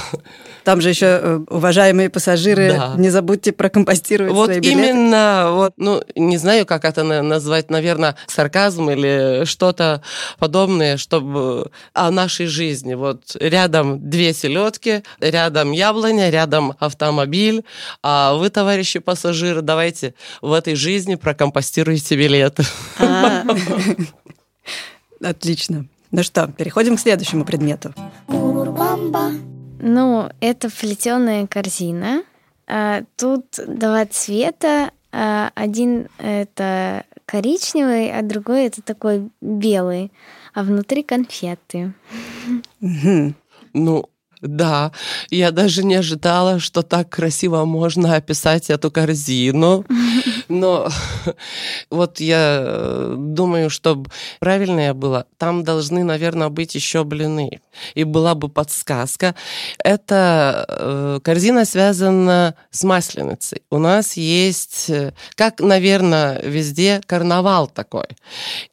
Там 0.65 0.81
же 0.81 0.89
еще, 0.89 1.07
э, 1.07 1.41
уважаемые 1.49 2.11
пассажиры, 2.11 2.73
Да. 2.73 2.95
не 2.97 3.09
забудьте 3.11 3.53
прокомпостировать 3.53 4.33
Вот 4.33 4.47
свои 4.47 4.59
билеты. 4.61 4.81
именно, 4.81 5.49
вот, 5.53 5.75
ну, 5.77 6.03
не 6.17 6.39
знаю, 6.39 6.67
как 6.67 6.85
это 6.85 7.05
на- 7.05 7.23
назвать, 7.23 7.71
наверное, 7.71 8.17
сарказм 8.27 8.91
или 8.91 9.45
что-то 9.45 10.03
подобное, 10.41 10.97
чтобы 10.97 11.71
о 11.93 12.11
нашей 12.11 12.47
жизни. 12.47 12.95
Вот 12.95 13.37
рядом 13.39 14.11
две 14.11 14.35
селедки, 14.35 15.05
рядом 15.21 15.71
яблоня, 15.71 16.31
рядом 16.31 16.75
автомобиль, 16.81 17.65
а 18.03 18.35
вы, 18.35 18.51
товарищи 18.51 18.99
пассажиры, 18.99 19.63
давайте 19.63 20.15
в 20.43 20.53
этой 20.53 20.75
жизни 20.75 21.15
прокомпостируйте 21.15 22.17
билеты. 22.17 22.66
А, 22.99 23.45
Отлично. 25.23 25.87
Ну 26.11 26.23
что, 26.23 26.47
переходим 26.49 26.97
к 26.97 27.01
следующему 27.01 27.45
предмету. 27.45 27.93
Ну, 29.79 30.31
это 30.41 30.71
плетеная 30.71 31.47
корзина. 31.47 32.23
А, 32.67 33.03
Тут 33.17 33.45
два 33.67 34.07
цвета. 34.07 34.91
А, 35.13 35.51
Один 35.55 36.09
это 36.19 37.05
коричневый, 37.27 38.11
а 38.11 38.23
другой 38.23 38.67
это 38.67 38.83
такой 38.83 39.31
белый. 39.41 40.13
А 40.55 40.63
внутри 40.63 41.03
конфеты. 41.03 41.93
Ну, 42.81 44.05
да, 44.41 44.93
я 45.31 45.51
даже 45.51 45.85
не 45.85 45.95
ожидала, 45.97 46.59
что 46.61 46.83
так 46.83 47.11
красиво 47.11 47.65
можно 47.65 48.17
описать 48.17 48.71
эту 48.71 48.91
корзину. 48.91 49.85
Но 50.49 50.89
вот 51.91 52.21
я 52.21 52.59
э, 52.61 53.15
думаю, 53.17 53.71
чтобы 53.71 54.11
правильное 54.41 54.95
было, 54.95 55.27
там 55.39 55.65
должны, 55.65 56.05
наверное, 56.05 56.49
быть 56.49 56.75
еще 56.75 57.05
блины. 57.05 57.61
И 57.95 58.05
была 58.05 58.35
бы 58.35 58.49
подсказка. 58.49 59.35
Эта 59.79 60.67
э, 60.69 61.21
корзина 61.23 61.65
связана 61.65 62.55
с 62.71 62.85
масленицей. 62.85 63.63
У 63.71 63.79
нас 63.79 64.17
есть, 64.17 64.91
э, 64.91 65.13
как, 65.35 65.61
наверное, 65.61 66.41
везде 66.43 67.01
карнавал 67.07 67.67
такой. 67.67 68.07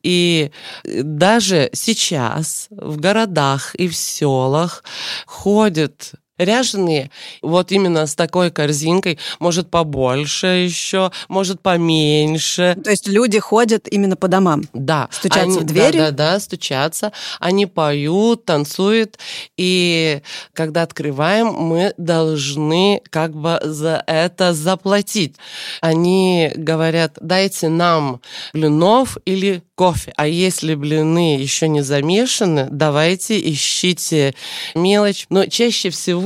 И 0.03 0.51
даже 0.83 1.69
сейчас 1.73 2.67
в 2.69 2.97
городах 2.97 3.75
и 3.75 3.87
в 3.87 3.95
селах 3.95 4.83
ходят 5.25 6.13
ряженые, 6.37 7.11
вот 7.41 7.71
именно 7.71 8.07
с 8.07 8.15
такой 8.15 8.51
корзинкой, 8.51 9.19
может 9.39 9.69
побольше 9.69 10.47
еще, 10.47 11.11
может 11.27 11.61
поменьше. 11.61 12.77
То 12.83 12.89
есть 12.91 13.07
люди 13.07 13.39
ходят 13.39 13.87
именно 13.89 14.15
по 14.15 14.27
домам? 14.27 14.63
Да. 14.73 15.09
Стучатся 15.11 15.43
они, 15.43 15.59
в 15.59 15.63
двери? 15.63 15.97
Да, 15.97 16.11
да, 16.11 16.33
да, 16.33 16.39
стучатся. 16.39 17.11
Они 17.39 17.65
поют, 17.65 18.45
танцуют, 18.45 19.19
и 19.57 20.21
когда 20.53 20.83
открываем, 20.83 21.47
мы 21.53 21.93
должны 21.97 23.01
как 23.09 23.35
бы 23.35 23.59
за 23.63 24.03
это 24.07 24.53
заплатить. 24.53 25.35
Они 25.81 26.51
говорят, 26.55 27.17
дайте 27.21 27.69
нам 27.69 28.21
блинов 28.53 29.17
или 29.25 29.63
кофе. 29.75 30.13
А 30.17 30.27
если 30.27 30.75
блины 30.75 31.37
еще 31.37 31.67
не 31.67 31.81
замешаны, 31.81 32.67
давайте 32.69 33.39
ищите 33.39 34.33
мелочь. 34.75 35.25
Но 35.29 35.45
чаще 35.45 35.89
всего 35.89 36.22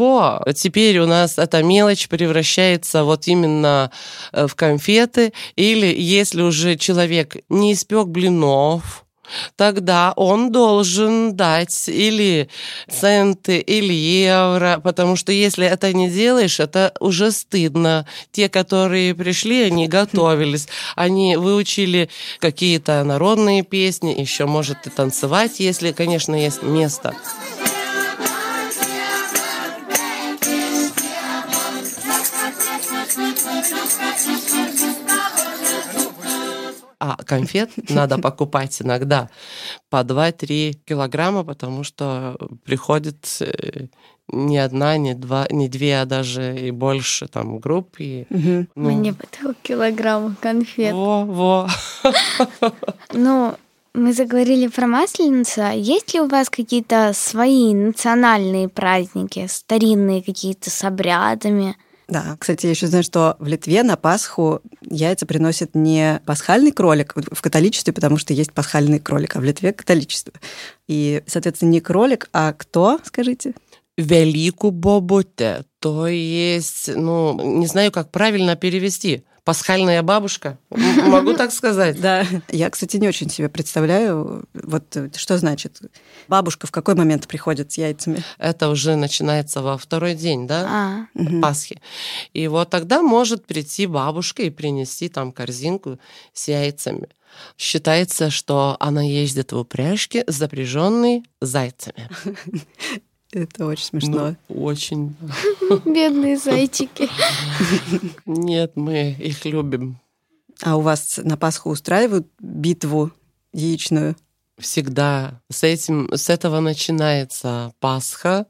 теперь 0.56 1.00
у 1.00 1.06
нас 1.06 1.38
эта 1.38 1.64
мелочь 1.64 2.08
превращается 2.08 3.04
вот 3.04 3.28
именно 3.28 3.92
э, 4.32 4.48
в 4.48 4.56
конфеты. 4.56 5.34
Или 5.56 5.88
если 5.88 6.42
уже 6.42 6.76
человек 6.76 7.38
не 7.50 7.74
испек 7.74 8.08
блинов, 8.08 9.06
тогда 9.56 10.14
он 10.16 10.52
должен 10.52 11.36
дать 11.36 11.88
или 11.88 12.50
центы, 12.90 13.60
или 13.60 13.94
евро, 13.94 14.80
потому 14.84 15.16
что 15.16 15.32
если 15.32 15.66
это 15.66 15.94
не 15.94 16.10
делаешь, 16.10 16.60
это 16.60 16.94
уже 17.00 17.32
стыдно. 17.32 18.06
Те, 18.32 18.50
которые 18.50 19.16
пришли, 19.16 19.64
они 19.64 19.88
готовились, 19.98 20.68
они 20.96 21.38
выучили 21.38 22.10
какие-то 22.40 23.04
народные 23.04 23.64
песни, 23.64 24.20
еще 24.20 24.46
может 24.46 24.88
и 24.88 24.90
танцевать, 24.90 25.60
если, 25.60 25.92
конечно, 25.92 26.36
есть 26.36 26.64
место. 26.64 27.14
А 37.00 37.16
конфет 37.24 37.70
надо 37.90 38.18
покупать 38.22 38.82
иногда 38.82 39.30
по 39.90 39.98
2-3 40.04 40.74
килограмма, 40.86 41.44
потому 41.44 41.84
что 41.84 42.38
приходит 42.66 43.26
э, 43.42 43.88
не 44.30 44.58
одна, 44.58 44.98
не 44.98 45.14
два, 45.14 45.48
не 45.52 45.70
две, 45.70 46.02
а 46.02 46.06
даже 46.06 46.56
и 46.58 46.72
больше 46.72 47.28
там 47.28 47.60
групп. 47.60 47.96
И, 48.00 48.26
Мгм. 48.30 48.68
ну, 48.76 48.92
Мне 48.92 49.12
бы 49.12 49.24
такого 49.30 49.54
килограмма 49.54 50.36
конфет. 50.42 50.94
Во, 50.94 51.24
во. 51.26 51.70
Ну, 53.14 53.56
мы 53.94 54.14
заговорили 54.14 54.68
про 54.68 54.86
Масленицу. 54.88 55.62
А 55.64 55.72
Есть 55.72 56.14
ли 56.14 56.20
у 56.20 56.28
вас 56.28 56.50
какие-то 56.50 57.12
свои 57.14 57.74
национальные 57.74 58.70
праздники, 58.70 59.48
старинные 59.48 60.22
какие-то 60.22 60.70
с 60.70 60.84
обрядами? 60.84 61.76
Да, 62.08 62.38
кстати, 62.40 62.66
я 62.66 62.72
еще 62.72 62.88
знаю, 62.88 63.04
что 63.04 63.36
в 63.40 63.48
Литве 63.48 63.84
на 63.84 63.98
Пасху 63.98 64.62
яйца 64.82 65.26
приносят 65.26 65.76
не 65.76 66.22
пасхальный 66.26 66.72
кролик 66.72 67.14
в 67.16 67.42
католичестве, 67.42 67.92
потому 67.92 68.18
что 68.18 68.34
есть 68.34 68.54
пасхальный 68.54 69.00
кролик, 69.00 69.36
а 69.36 69.40
в 69.40 69.44
Литве 69.44 69.74
католичество. 69.74 70.34
И, 70.88 71.22
соответственно, 71.28 71.72
не 71.72 71.82
кролик, 71.82 72.30
а 72.32 72.54
кто, 72.54 73.00
скажите? 73.04 73.54
Велику 73.98 74.72
бобуте, 74.72 75.66
то 75.80 76.08
есть, 76.08 76.90
ну, 76.96 77.58
не 77.60 77.68
знаю, 77.68 77.92
как 77.92 78.12
правильно 78.12 78.56
перевести. 78.56 79.24
Пасхальная 79.48 80.04
бабушка, 80.04 80.58
могу 80.70 81.34
так 81.34 81.54
сказать. 81.54 82.02
Да. 82.08 82.26
Я, 82.50 82.70
кстати, 82.70 82.98
не 82.98 83.08
очень 83.08 83.30
себе 83.30 83.48
представляю, 83.48 84.46
вот 84.54 84.98
что 85.16 85.38
значит. 85.38 85.80
Бабушка 86.28 86.68
в 86.68 86.72
какой 86.72 86.96
момент 86.96 87.28
приходит 87.28 87.72
с 87.72 87.78
яйцами? 87.78 88.22
Это 88.40 88.68
уже 88.68 88.98
начинается 88.98 89.62
во 89.62 89.78
второй 89.78 90.16
день, 90.16 90.48
да? 90.48 91.08
А. 91.16 91.42
Пасхи. 91.42 91.80
И 92.34 92.46
вот 92.50 92.70
тогда 92.70 93.02
может 93.02 93.46
прийти 93.46 93.88
бабушка 93.88 94.44
и 94.44 94.50
принести 94.50 95.08
там 95.08 95.32
корзинку 95.32 95.98
с 96.34 96.50
яйцами. 96.50 97.08
Считается, 97.58 98.30
что 98.30 98.76
она 98.82 99.02
ездит 99.02 99.54
в 99.54 99.58
упряжке, 99.58 100.26
запряженной 100.28 101.24
зайцами. 101.40 102.10
Это 103.32 103.66
очень 103.66 103.86
смешно. 103.86 104.36
Ну, 104.48 104.64
очень. 104.64 105.16
бедные 105.86 106.38
зайчики. 106.38 107.10
Нет, 108.26 108.74
мы 108.76 109.12
их 109.12 109.44
любим. 109.46 110.00
А 110.62 110.78
у 110.78 110.82
вас 110.82 111.20
на 111.24 111.38
Пасху 111.38 111.70
устраивают 111.70 112.28
битву 112.40 113.12
яичную? 113.54 114.16
Всегда 114.60 115.40
с 115.52 115.64
этим, 115.64 116.10
с 116.12 116.32
этого 116.32 116.60
начинается 116.62 117.74
Пасха. 117.80 118.48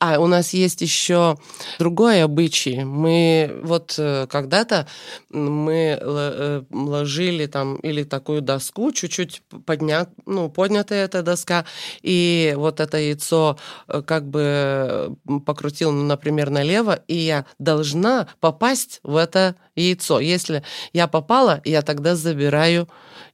А 0.00 0.18
у 0.18 0.26
нас 0.26 0.54
есть 0.54 0.80
еще 0.80 1.36
другой 1.78 2.22
обычай. 2.22 2.82
Мы 2.82 3.60
вот 3.62 3.94
э, 3.98 4.26
когда-то 4.26 4.88
мы 5.28 5.98
э, 6.00 6.62
ложили 6.70 7.44
там 7.44 7.76
или 7.76 8.04
такую 8.04 8.40
доску, 8.40 8.90
чуть-чуть 8.90 9.42
поднят, 9.66 10.08
ну, 10.24 10.48
поднятая 10.48 11.04
эта 11.04 11.22
доска, 11.22 11.66
и 12.00 12.54
вот 12.56 12.80
это 12.80 12.96
яйцо 12.96 13.58
э, 13.86 14.00
как 14.00 14.26
бы 14.26 15.14
покрутил, 15.44 15.92
например, 15.92 16.48
налево, 16.48 17.00
и 17.06 17.16
я 17.16 17.44
должна 17.58 18.28
попасть 18.40 19.00
в 19.02 19.14
это 19.16 19.56
яйцо. 19.76 20.20
Если 20.20 20.62
я 20.92 21.06
попала, 21.08 21.60
я 21.64 21.82
тогда 21.82 22.16
забираю 22.16 22.88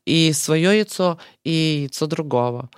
и 0.07 0.33
свое 0.33 0.77
яйцо, 0.77 1.19
и 1.45 1.83
яйцо 1.83 2.07
другого. 2.07 2.71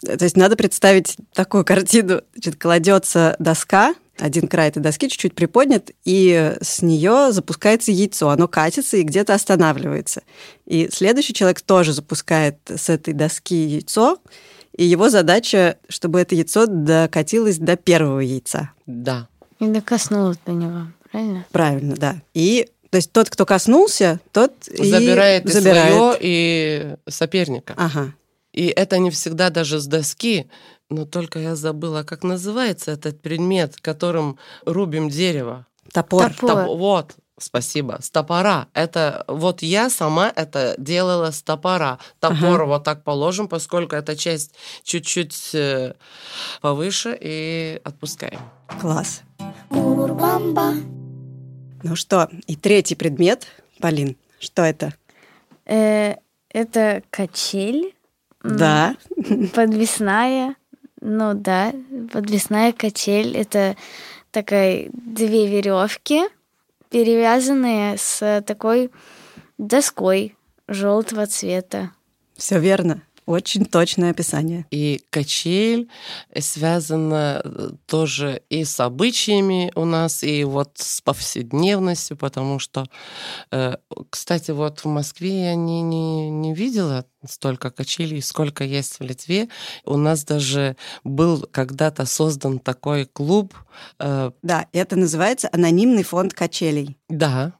То 0.00 0.24
есть 0.24 0.36
надо 0.36 0.56
представить 0.56 1.16
такую 1.34 1.64
картину. 1.64 2.22
Значит, 2.34 2.56
кладется 2.56 3.36
доска, 3.38 3.94
один 4.18 4.48
край 4.48 4.68
этой 4.68 4.80
доски 4.80 5.08
чуть-чуть 5.08 5.34
приподнят, 5.34 5.90
и 6.04 6.56
с 6.60 6.82
нее 6.82 7.32
запускается 7.32 7.92
яйцо. 7.92 8.28
Оно 8.28 8.48
катится 8.48 8.96
и 8.96 9.02
где-то 9.02 9.34
останавливается. 9.34 10.22
И 10.66 10.88
следующий 10.92 11.34
человек 11.34 11.60
тоже 11.60 11.92
запускает 11.92 12.58
с 12.68 12.88
этой 12.88 13.14
доски 13.14 13.54
яйцо, 13.54 14.18
и 14.76 14.84
его 14.84 15.08
задача, 15.10 15.78
чтобы 15.88 16.20
это 16.20 16.34
яйцо 16.34 16.66
докатилось 16.66 17.58
до 17.58 17.76
первого 17.76 18.20
яйца. 18.20 18.70
Да. 18.86 19.28
И 19.58 19.66
докоснулась 19.66 20.38
до 20.46 20.52
него, 20.52 20.86
правильно? 21.10 21.46
Правильно, 21.50 21.96
да. 21.96 22.22
И 22.34 22.68
то 22.90 22.96
есть 22.96 23.12
тот, 23.12 23.30
кто 23.30 23.46
коснулся, 23.46 24.20
тот 24.32 24.52
забирает 24.64 25.46
и 25.46 25.52
забирает. 25.52 25.94
свое, 25.94 26.18
и 26.20 26.96
соперника. 27.08 27.74
Ага. 27.76 28.14
И 28.52 28.66
это 28.66 28.98
не 28.98 29.10
всегда 29.10 29.50
даже 29.50 29.78
с 29.78 29.86
доски, 29.86 30.50
но 30.88 31.04
только 31.04 31.38
я 31.38 31.54
забыла, 31.54 32.02
как 32.02 32.24
называется 32.24 32.90
этот 32.90 33.22
предмет, 33.22 33.76
которым 33.80 34.38
рубим 34.66 35.08
дерево. 35.08 35.66
Топор. 35.92 36.34
Топор. 36.34 36.50
Топ- 36.50 36.78
вот, 36.78 37.14
спасибо, 37.38 37.98
с 38.02 38.10
топора. 38.10 38.66
Это 38.74 39.24
вот 39.28 39.62
я 39.62 39.88
сама 39.88 40.32
это 40.34 40.74
делала 40.78 41.30
с 41.30 41.42
топора. 41.42 41.98
Топор 42.18 42.64
вот 42.66 42.82
так 42.82 43.04
положим, 43.04 43.46
поскольку 43.46 43.94
эта 43.94 44.16
часть 44.16 44.54
чуть-чуть 44.82 45.54
э, 45.54 45.94
повыше, 46.60 47.16
и 47.20 47.80
отпускаем. 47.84 48.40
Класс. 48.80 49.22
Ну 51.82 51.96
что, 51.96 52.28
и 52.46 52.56
третий 52.56 52.94
предмет, 52.94 53.46
Полин, 53.80 54.16
что 54.38 54.62
это? 54.62 54.94
Э, 55.66 56.16
это 56.50 57.02
качель. 57.10 57.94
Да. 58.42 58.96
Подвесная. 59.54 60.56
Ну 61.00 61.34
да, 61.34 61.72
подвесная 62.12 62.72
качель. 62.72 63.36
Это 63.36 63.76
такая 64.30 64.90
две 64.92 65.46
веревки, 65.46 66.22
перевязанные 66.90 67.96
с 67.96 68.42
такой 68.46 68.90
доской 69.56 70.36
желтого 70.68 71.26
цвета. 71.26 71.92
Все 72.36 72.58
верно. 72.58 73.02
Очень 73.30 73.64
точное 73.64 74.10
описание. 74.10 74.66
И 74.72 75.04
качель 75.08 75.88
связана 76.36 77.40
э, 77.44 77.70
тоже 77.86 78.42
и 78.50 78.64
с 78.64 78.80
обычаями 78.80 79.70
у 79.76 79.84
нас, 79.84 80.24
и 80.24 80.42
вот 80.42 80.72
с 80.74 81.00
повседневностью, 81.00 82.16
потому 82.16 82.58
что, 82.58 82.86
э, 83.52 83.76
кстати, 84.10 84.50
вот 84.50 84.80
в 84.80 84.86
Москве 84.86 85.44
я 85.44 85.54
не, 85.54 85.80
не, 85.80 86.28
не 86.28 86.52
видела 86.52 87.04
столько 87.24 87.70
качелей, 87.70 88.20
сколько 88.20 88.64
есть 88.64 88.98
в 88.98 89.04
Литве. 89.04 89.48
У 89.84 89.96
нас 89.96 90.24
даже 90.24 90.76
был 91.04 91.46
когда-то 91.52 92.06
создан 92.06 92.58
такой 92.58 93.04
клуб, 93.04 93.54
э, 94.00 94.32
Да, 94.42 94.66
это 94.72 94.96
называется 94.96 95.48
анонимный 95.52 96.02
фонд 96.02 96.34
качелей. 96.34 96.98
да, 97.08 97.52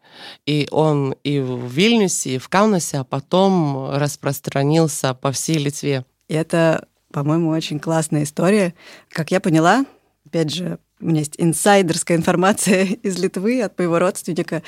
и 0.47 0.69
он 0.71 1.15
и 1.25 1.41
в 1.41 1.71
Вильнюсе, 1.71 2.35
и 2.35 2.39
в 2.39 2.49
Каунасе, 2.49 2.99
а 2.99 3.05
потом 3.05 3.91
распространился 3.91 5.15
по 5.15 5.33
всей 5.33 5.59
Литве. 5.59 6.05
И 6.29 6.35
это, 6.35 6.87
по-моему, 7.13 7.51
очень 7.51 7.79
классная 7.79 8.25
история. 8.25 8.75
Как 9.09 9.31
я 9.31 9.41
поняла, 9.41 9.85
опять 10.27 10.53
же, 10.53 10.79
у 11.01 11.07
меня 11.07 11.21
есть 11.21 11.35
инсайдерская 11.39 12.17
информация 12.17 12.85
из 13.03 13.19
Литвы 13.19 13.63
от 13.63 13.79
моего 13.79 13.99
родственника, 13.99 14.63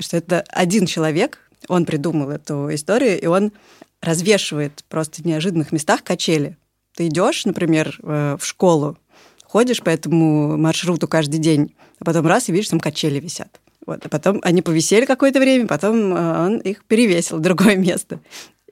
что 0.00 0.16
это 0.16 0.44
один 0.48 0.86
человек, 0.86 1.38
он 1.66 1.84
придумал 1.84 2.30
эту 2.30 2.72
историю, 2.72 3.20
и 3.20 3.26
он 3.26 3.52
развешивает 4.00 4.84
просто 4.88 5.22
в 5.22 5.26
неожиданных 5.26 5.72
местах 5.72 6.04
качели. 6.04 6.56
Ты 6.94 7.08
идешь, 7.08 7.44
например, 7.44 7.98
э, 8.02 8.36
в 8.38 8.44
школу, 8.44 8.96
ходишь 9.44 9.82
по 9.82 9.90
этому 9.90 10.56
маршруту 10.56 11.08
каждый 11.08 11.38
день, 11.38 11.74
а 11.98 12.04
потом 12.04 12.26
раз 12.26 12.48
и 12.48 12.52
видишь, 12.52 12.68
там 12.68 12.80
качели 12.80 13.18
висят. 13.18 13.60
Вот, 13.88 14.04
а 14.04 14.08
потом 14.10 14.38
они 14.42 14.60
повисели 14.60 15.06
какое-то 15.06 15.40
время, 15.40 15.66
потом 15.66 16.14
э, 16.14 16.44
он 16.44 16.58
их 16.58 16.84
перевесил 16.84 17.38
в 17.38 17.40
другое 17.40 17.76
место. 17.88 18.20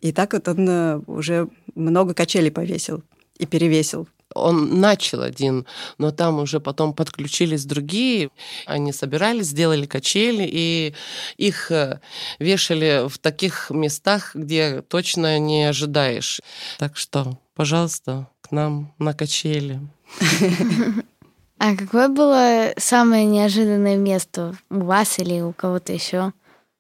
И 0.02 0.12
так 0.12 0.34
вот 0.34 0.46
он 0.46 0.68
э, 0.68 1.00
уже 1.06 1.48
много 1.74 2.12
качелей 2.12 2.50
повесил 2.50 3.02
и 3.38 3.46
перевесил. 3.46 4.06
Он 4.34 4.78
начал 4.78 5.22
один, 5.22 5.64
но 5.96 6.10
там 6.10 6.38
уже 6.38 6.60
потом 6.60 6.92
подключились 6.92 7.64
другие. 7.64 8.28
Они 8.66 8.92
собирались, 8.92 9.46
сделали 9.46 9.86
качели, 9.86 10.46
и 10.46 10.92
их 11.38 11.70
э, 11.70 12.00
вешали 12.38 13.08
в 13.08 13.16
таких 13.16 13.70
местах, 13.70 14.32
где 14.34 14.82
точно 14.82 15.38
не 15.38 15.64
ожидаешь. 15.64 16.42
Так 16.76 16.98
что, 16.98 17.38
пожалуйста, 17.54 18.28
к 18.42 18.52
нам 18.52 18.92
на 18.98 19.14
качели. 19.14 19.80
А 21.58 21.74
какое 21.74 22.08
было 22.08 22.72
самое 22.76 23.24
неожиданное 23.24 23.96
место 23.96 24.54
у 24.70 24.80
вас 24.80 25.18
или 25.18 25.40
у 25.40 25.52
кого-то 25.52 25.92
еще? 25.92 26.32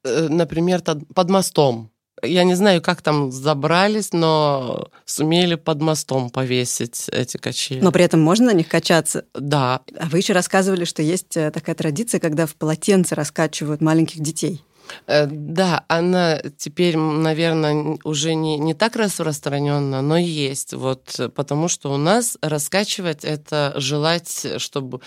Э, 0.04 0.28
Например, 0.28 0.82
под 0.82 1.30
мостом. 1.30 1.90
Я 2.22 2.44
не 2.44 2.54
знаю, 2.54 2.80
как 2.80 3.02
там 3.02 3.30
забрались, 3.30 4.12
но 4.12 4.88
сумели 5.04 5.54
под 5.54 5.82
мостом 5.82 6.30
повесить 6.30 7.08
эти 7.12 7.36
качели. 7.36 7.80
Но 7.80 7.92
при 7.92 8.04
этом 8.04 8.20
можно 8.22 8.46
на 8.46 8.54
них 8.54 8.68
качаться. 8.68 9.26
Да, 9.34 9.82
А 9.98 10.06
вы 10.06 10.18
еще 10.18 10.32
рассказывали, 10.32 10.84
что 10.84 11.02
есть 11.02 11.36
э, 11.36 11.50
такая 11.50 11.74
традиция, 11.74 12.18
когда 12.18 12.46
в 12.46 12.54
полотенце 12.54 13.14
раскачивают 13.14 13.82
маленьких 13.82 14.20
детей. 14.20 14.62
Э, 15.06 15.26
Да, 15.26 15.84
она 15.88 16.40
теперь, 16.56 16.96
наверное, 16.96 17.98
уже 18.04 18.34
не, 18.34 18.58
не 18.58 18.74
так 18.74 18.96
распространена, 18.96 20.02
но 20.02 20.16
есть. 20.16 20.72
Вот, 20.74 21.20
потому 21.34 21.68
что 21.68 21.92
у 21.92 21.96
нас 21.96 22.38
раскачивать 22.42 23.24
это 23.24 23.72
желать, 23.76 24.46
чтобы 24.58 25.00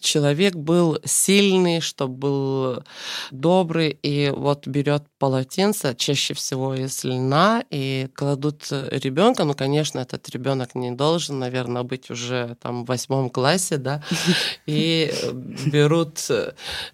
человек 0.00 0.54
был 0.54 0.98
сильный, 1.04 1.80
чтобы 1.80 2.16
был 2.16 2.84
добрый, 3.30 3.98
и 4.02 4.32
вот 4.34 4.66
берет 4.66 5.04
полотенце, 5.18 5.94
чаще 5.96 6.34
всего 6.34 6.74
из 6.74 7.04
льна, 7.04 7.64
и 7.70 8.08
кладут 8.14 8.66
ребенка. 8.70 9.44
Ну, 9.44 9.54
конечно, 9.54 10.00
этот 10.00 10.28
ребенок 10.30 10.74
не 10.74 10.90
должен, 10.90 11.38
наверное, 11.38 11.82
быть 11.82 12.10
уже 12.10 12.56
там 12.62 12.84
в 12.84 12.88
восьмом 12.88 13.30
классе, 13.30 13.76
да, 13.76 14.02
и 14.66 15.10
э, 15.12 15.32
берут 15.66 16.18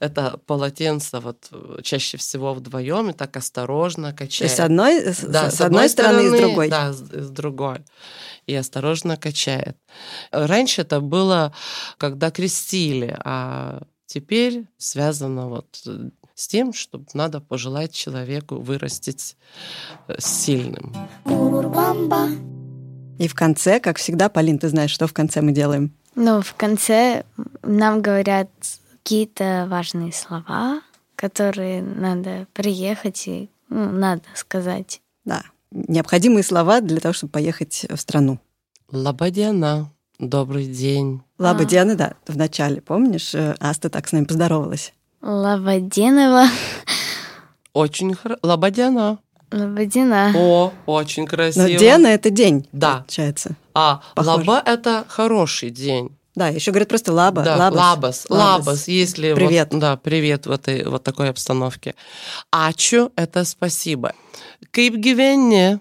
это 0.01 0.39
полотенце 0.47 1.21
вот 1.21 1.49
э, 1.53 1.79
чаще 1.83 2.17
всего 2.17 2.32
вдвоем 2.39 3.11
и 3.11 3.13
так 3.13 3.37
осторожно 3.37 4.11
То 4.13 4.19
качают. 4.19 4.41
есть 4.43 4.57
с 4.57 4.61
одной, 4.61 5.01
с, 5.01 5.21
Да, 5.21 5.51
с 5.51 5.61
одной 5.61 5.89
стороны 5.89 6.27
и 6.27 6.29
с 6.29 6.41
другой. 6.41 6.69
Да, 6.69 6.93
с, 6.93 6.99
с 6.99 7.31
другой. 7.31 7.79
И 8.47 8.55
осторожно 8.55 9.17
качает. 9.17 9.77
Раньше 10.31 10.83
это 10.83 11.01
было, 11.01 11.53
когда 11.99 12.31
крестили, 12.31 13.17
а 13.25 13.83
теперь 14.07 14.67
связано 14.79 15.49
вот 15.49 15.81
э, 15.87 16.11
с 16.35 16.49
тем, 16.49 16.73
чтобы 16.73 17.07
надо 17.15 17.41
пожелать 17.41 17.93
человеку 17.93 18.57
вырастить 18.57 19.37
э, 20.09 20.15
сильным. 20.19 20.93
И 23.19 23.29
в 23.29 23.35
конце, 23.35 23.79
как 23.79 23.99
всегда, 23.99 24.29
Полин, 24.29 24.59
ты 24.59 24.69
знаешь, 24.69 24.91
что 24.91 25.07
в 25.07 25.13
конце 25.13 25.41
мы 25.41 25.53
делаем? 25.53 25.95
Ну, 26.15 26.43
в 26.43 26.55
конце 26.55 27.25
нам 27.63 28.03
говорят 28.03 28.51
какие-то 29.03 29.67
важные 29.69 30.13
слова, 30.13 30.83
которые 31.17 31.83
надо 31.83 32.47
приехать 32.53 33.27
и 33.29 33.51
ну, 33.69 33.91
надо 33.91 34.23
сказать. 34.35 35.01
Да, 35.25 35.43
необходимые 35.71 36.43
слова 36.43 36.81
для 36.81 37.01
того, 37.01 37.13
чтобы 37.13 37.33
поехать 37.33 37.87
в 37.89 37.97
страну. 37.97 38.39
Лабадиана, 38.91 39.91
добрый 40.19 40.67
день. 40.67 41.23
А. 41.39 41.55
Диана, 41.65 41.95
да, 41.95 42.15
в 42.27 42.37
начале, 42.37 42.81
помнишь, 42.81 43.35
э, 43.35 43.55
Аста 43.59 43.89
так 43.89 44.07
с 44.09 44.13
нами 44.13 44.25
поздоровалась. 44.25 44.93
Лаваденова. 45.23 46.47
Очень 47.73 48.15
хорошо. 48.15 48.39
Лабадиана. 48.43 49.19
Лавадина. 49.51 50.33
О, 50.35 50.73
очень 50.87 51.25
Но 51.25 51.29
красиво. 51.29 51.69
Диана— 51.69 52.07
это 52.09 52.31
день, 52.31 52.67
Да. 52.73 52.99
получается. 52.99 53.57
А, 53.75 54.03
Похоже. 54.15 54.39
лаба— 54.39 54.63
это 54.67 55.05
хороший 55.09 55.71
день. 55.71 56.17
Да, 56.35 56.49
еще 56.49 56.71
говорят 56.71 56.89
просто 56.89 57.13
лаба, 57.13 57.43
Да, 57.43 57.57
лабас. 57.57 57.77
лабас, 57.79 58.27
лабас, 58.31 58.89
если 58.89 59.35
Привет. 59.35 59.69
Вот, 59.73 59.81
да, 59.81 59.97
привет 59.97 60.47
в 60.47 60.51
этой 60.51 60.85
вот 60.85 61.03
такой 61.03 61.29
обстановке. 61.29 61.95
Ачу– 62.51 63.11
это 63.17 63.45
спасибо. 63.45 64.15
Gyveni. 64.73 65.79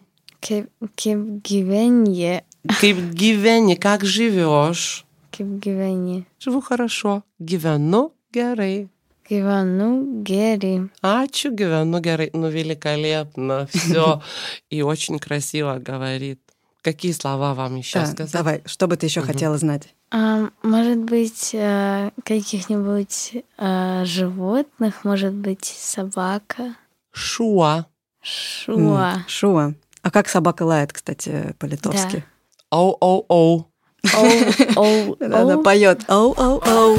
Kaip 2.82 3.14
gyveni, 3.14 3.76
как 3.76 4.04
живешь? 4.06 5.06
Gyveni. 5.32 6.26
Живу 6.40 6.62
хорошо. 6.62 7.24
Gyvenu 7.40 8.12
gerai. 8.34 8.88
Gyvenu 9.30 10.24
gerai. 10.24 10.90
Ачу, 11.02 11.50
gyvenu 11.52 12.00
gerai. 12.02 12.30
Ну, 12.34 12.50
великолепно, 12.50 13.68
все. 13.74 14.22
И 14.70 14.82
очень 14.82 15.20
красиво 15.20 15.78
говорит. 15.80 16.40
Какие 16.82 17.12
слова 17.12 17.54
вам 17.54 17.76
еще 17.76 18.00
Да, 18.00 18.06
сказать? 18.08 18.32
давай, 18.34 18.64
что 18.66 18.88
бы 18.88 18.98
ты 18.98 19.06
еще 19.06 19.20
Мгм. 19.22 19.28
хотела 19.28 19.58
знать? 19.58 19.94
А, 20.10 20.50
может 20.64 20.98
быть, 20.98 21.52
э, 21.54 22.10
каких-нибудь 22.26 23.44
э, 23.58 24.04
животных, 24.06 25.04
может 25.04 25.34
быть, 25.34 25.64
собака. 25.66 26.76
Шуа. 27.12 27.86
Шуа. 28.24 29.14
М, 29.14 29.24
Шуа. 29.28 29.74
А 30.02 30.12
как 30.12 30.28
собака 30.28 30.64
лает, 30.64 30.92
кстати, 30.92 31.56
по-литовски? 31.60 32.26
Оу-оу-оу. 32.72 33.68
Оу, 34.16 34.30
оу, 34.76 35.18
Она 35.22 35.58
поет 35.60 36.10
оу-оу-оу. 36.10 36.98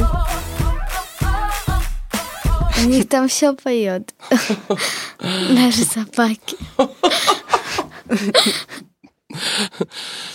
У 2.84 2.88
них 2.88 3.08
там 3.08 3.28
все 3.28 3.52
поет. 3.54 4.14
Даже 5.20 5.84
собаки. 5.84 6.56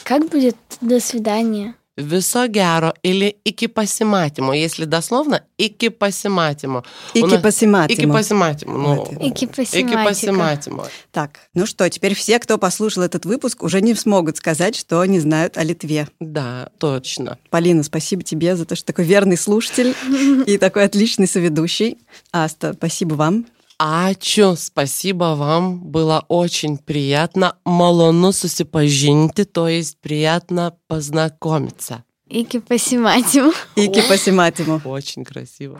Как 0.03 0.29
будет 0.29 0.55
до 0.81 0.99
свидания? 0.99 1.75
Viso 1.97 2.47
gero 2.47 2.93
или 3.01 3.37
iki 3.43 3.67
pasimatymo. 3.67 4.53
Если 4.53 4.85
дословно, 4.85 5.41
iki 5.57 5.89
pasimatymo. 5.89 6.83
Ики 7.15 7.25
нас- 7.25 7.41
пасиматимо. 7.41 7.91
Iki 7.91 8.07
pasimatymo. 8.13 8.77
Ну, 8.77 9.03
iki 9.19 9.47
pasimatymo. 9.47 10.85
Так, 11.11 11.39
ну 11.55 11.65
что, 11.65 11.89
теперь 11.89 12.13
все, 12.13 12.37
кто 12.37 12.59
послушал 12.59 13.01
этот 13.01 13.25
выпуск, 13.25 13.63
уже 13.63 13.81
не 13.81 13.95
смогут 13.95 14.37
сказать, 14.37 14.75
что 14.75 15.03
не 15.05 15.19
знают 15.19 15.57
о 15.57 15.63
Литве. 15.63 16.07
Да, 16.19 16.69
точно. 16.77 17.39
Полина, 17.49 17.81
спасибо 17.81 18.21
тебе 18.21 18.55
за 18.55 18.65
то, 18.65 18.75
что 18.75 18.85
такой 18.85 19.05
верный 19.05 19.37
слушатель 19.37 19.95
и 20.45 20.59
такой 20.59 20.83
отличный 20.83 21.27
соведущий. 21.27 21.97
Аста, 22.31 22.73
спасибо 22.73 23.15
вам. 23.15 23.47
Ачу, 23.79 24.55
спасибо 24.55 25.35
вам. 25.35 25.79
Было 25.79 26.25
очень 26.27 26.79
приятно. 26.79 27.57
Малону 27.63 28.29
susipažinti, 28.29 29.45
то 29.45 29.67
есть 29.67 29.97
приятно 30.01 30.73
познакомиться. 30.87 32.03
Ики 32.27 32.59
пасиматиму. 32.59 33.53
Ики 33.75 34.01
пасиматиму. 34.09 34.81
Очень 34.83 35.23
красиво. 35.23 35.79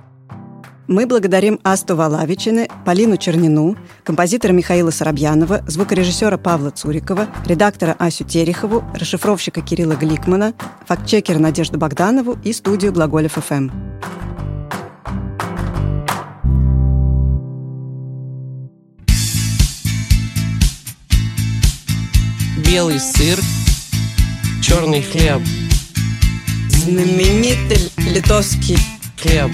Мы 0.87 1.05
благодарим 1.05 1.59
Асту 1.63 1.95
Валавичины, 1.95 2.69
Полину 2.85 3.17
Чернину, 3.17 3.75
композитора 4.05 4.53
Михаила 4.53 4.91
Соробьянова, 4.91 5.63
звукорежиссера 5.67 6.37
Павла 6.37 6.69
Цурикова, 6.69 7.27
редактора 7.45 7.95
Асю 7.99 8.23
Терехову, 8.23 8.85
расшифровщика 8.93 9.61
Кирилла 9.61 9.95
Гликмана, 9.95 10.53
фактчекера 10.85 11.39
Надежду 11.39 11.77
Богданову 11.77 12.37
и 12.43 12.53
студию 12.53 12.93
Глаголев 12.93 13.33
ФМ. 13.33 13.69
Белый 22.67 22.99
сыр, 22.99 23.39
черный 24.61 25.01
хлеб, 25.01 25.41
Знаменитый 26.69 27.79
литовский 27.97 28.77
хлеб. 29.21 29.49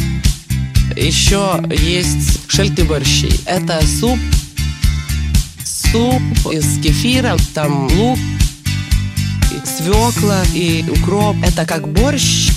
Еще 0.96 1.64
есть 1.70 2.50
шельты-борщи. 2.50 3.40
Это 3.46 3.86
суп, 3.86 4.18
суп 5.64 6.22
из 6.52 6.82
кефира, 6.82 7.38
там 7.54 7.88
лук, 7.94 8.18
и 9.52 9.68
свекла 9.68 10.44
и 10.56 10.84
укроп. 10.90 11.36
Это 11.44 11.68
как 11.68 11.88
борщ, 11.88 12.50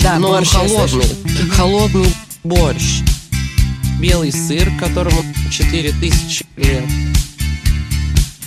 Да, 0.00 0.18
но 0.18 0.32
борщ, 0.32 0.50
холодный. 0.50 1.48
Холодный 1.50 2.14
борщ. 2.44 3.00
Белый 3.98 4.30
сыр, 4.30 4.70
которому 4.78 5.24
4000 5.50 6.44
лет. 6.56 6.84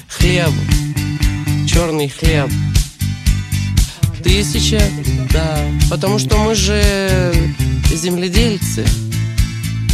Хлеб. 0.07 0.53
Черный 1.77 2.09
хлеб. 2.09 2.49
Тысяча, 4.23 4.81
да. 5.31 5.59
Потому 5.91 6.17
что 6.17 6.35
мы 6.37 6.55
же 6.55 7.31
земледельцы. 7.93 8.83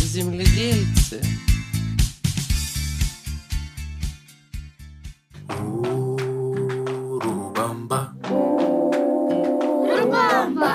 Земледельцы. 0.01 1.19
Урубамба. 5.49 5.92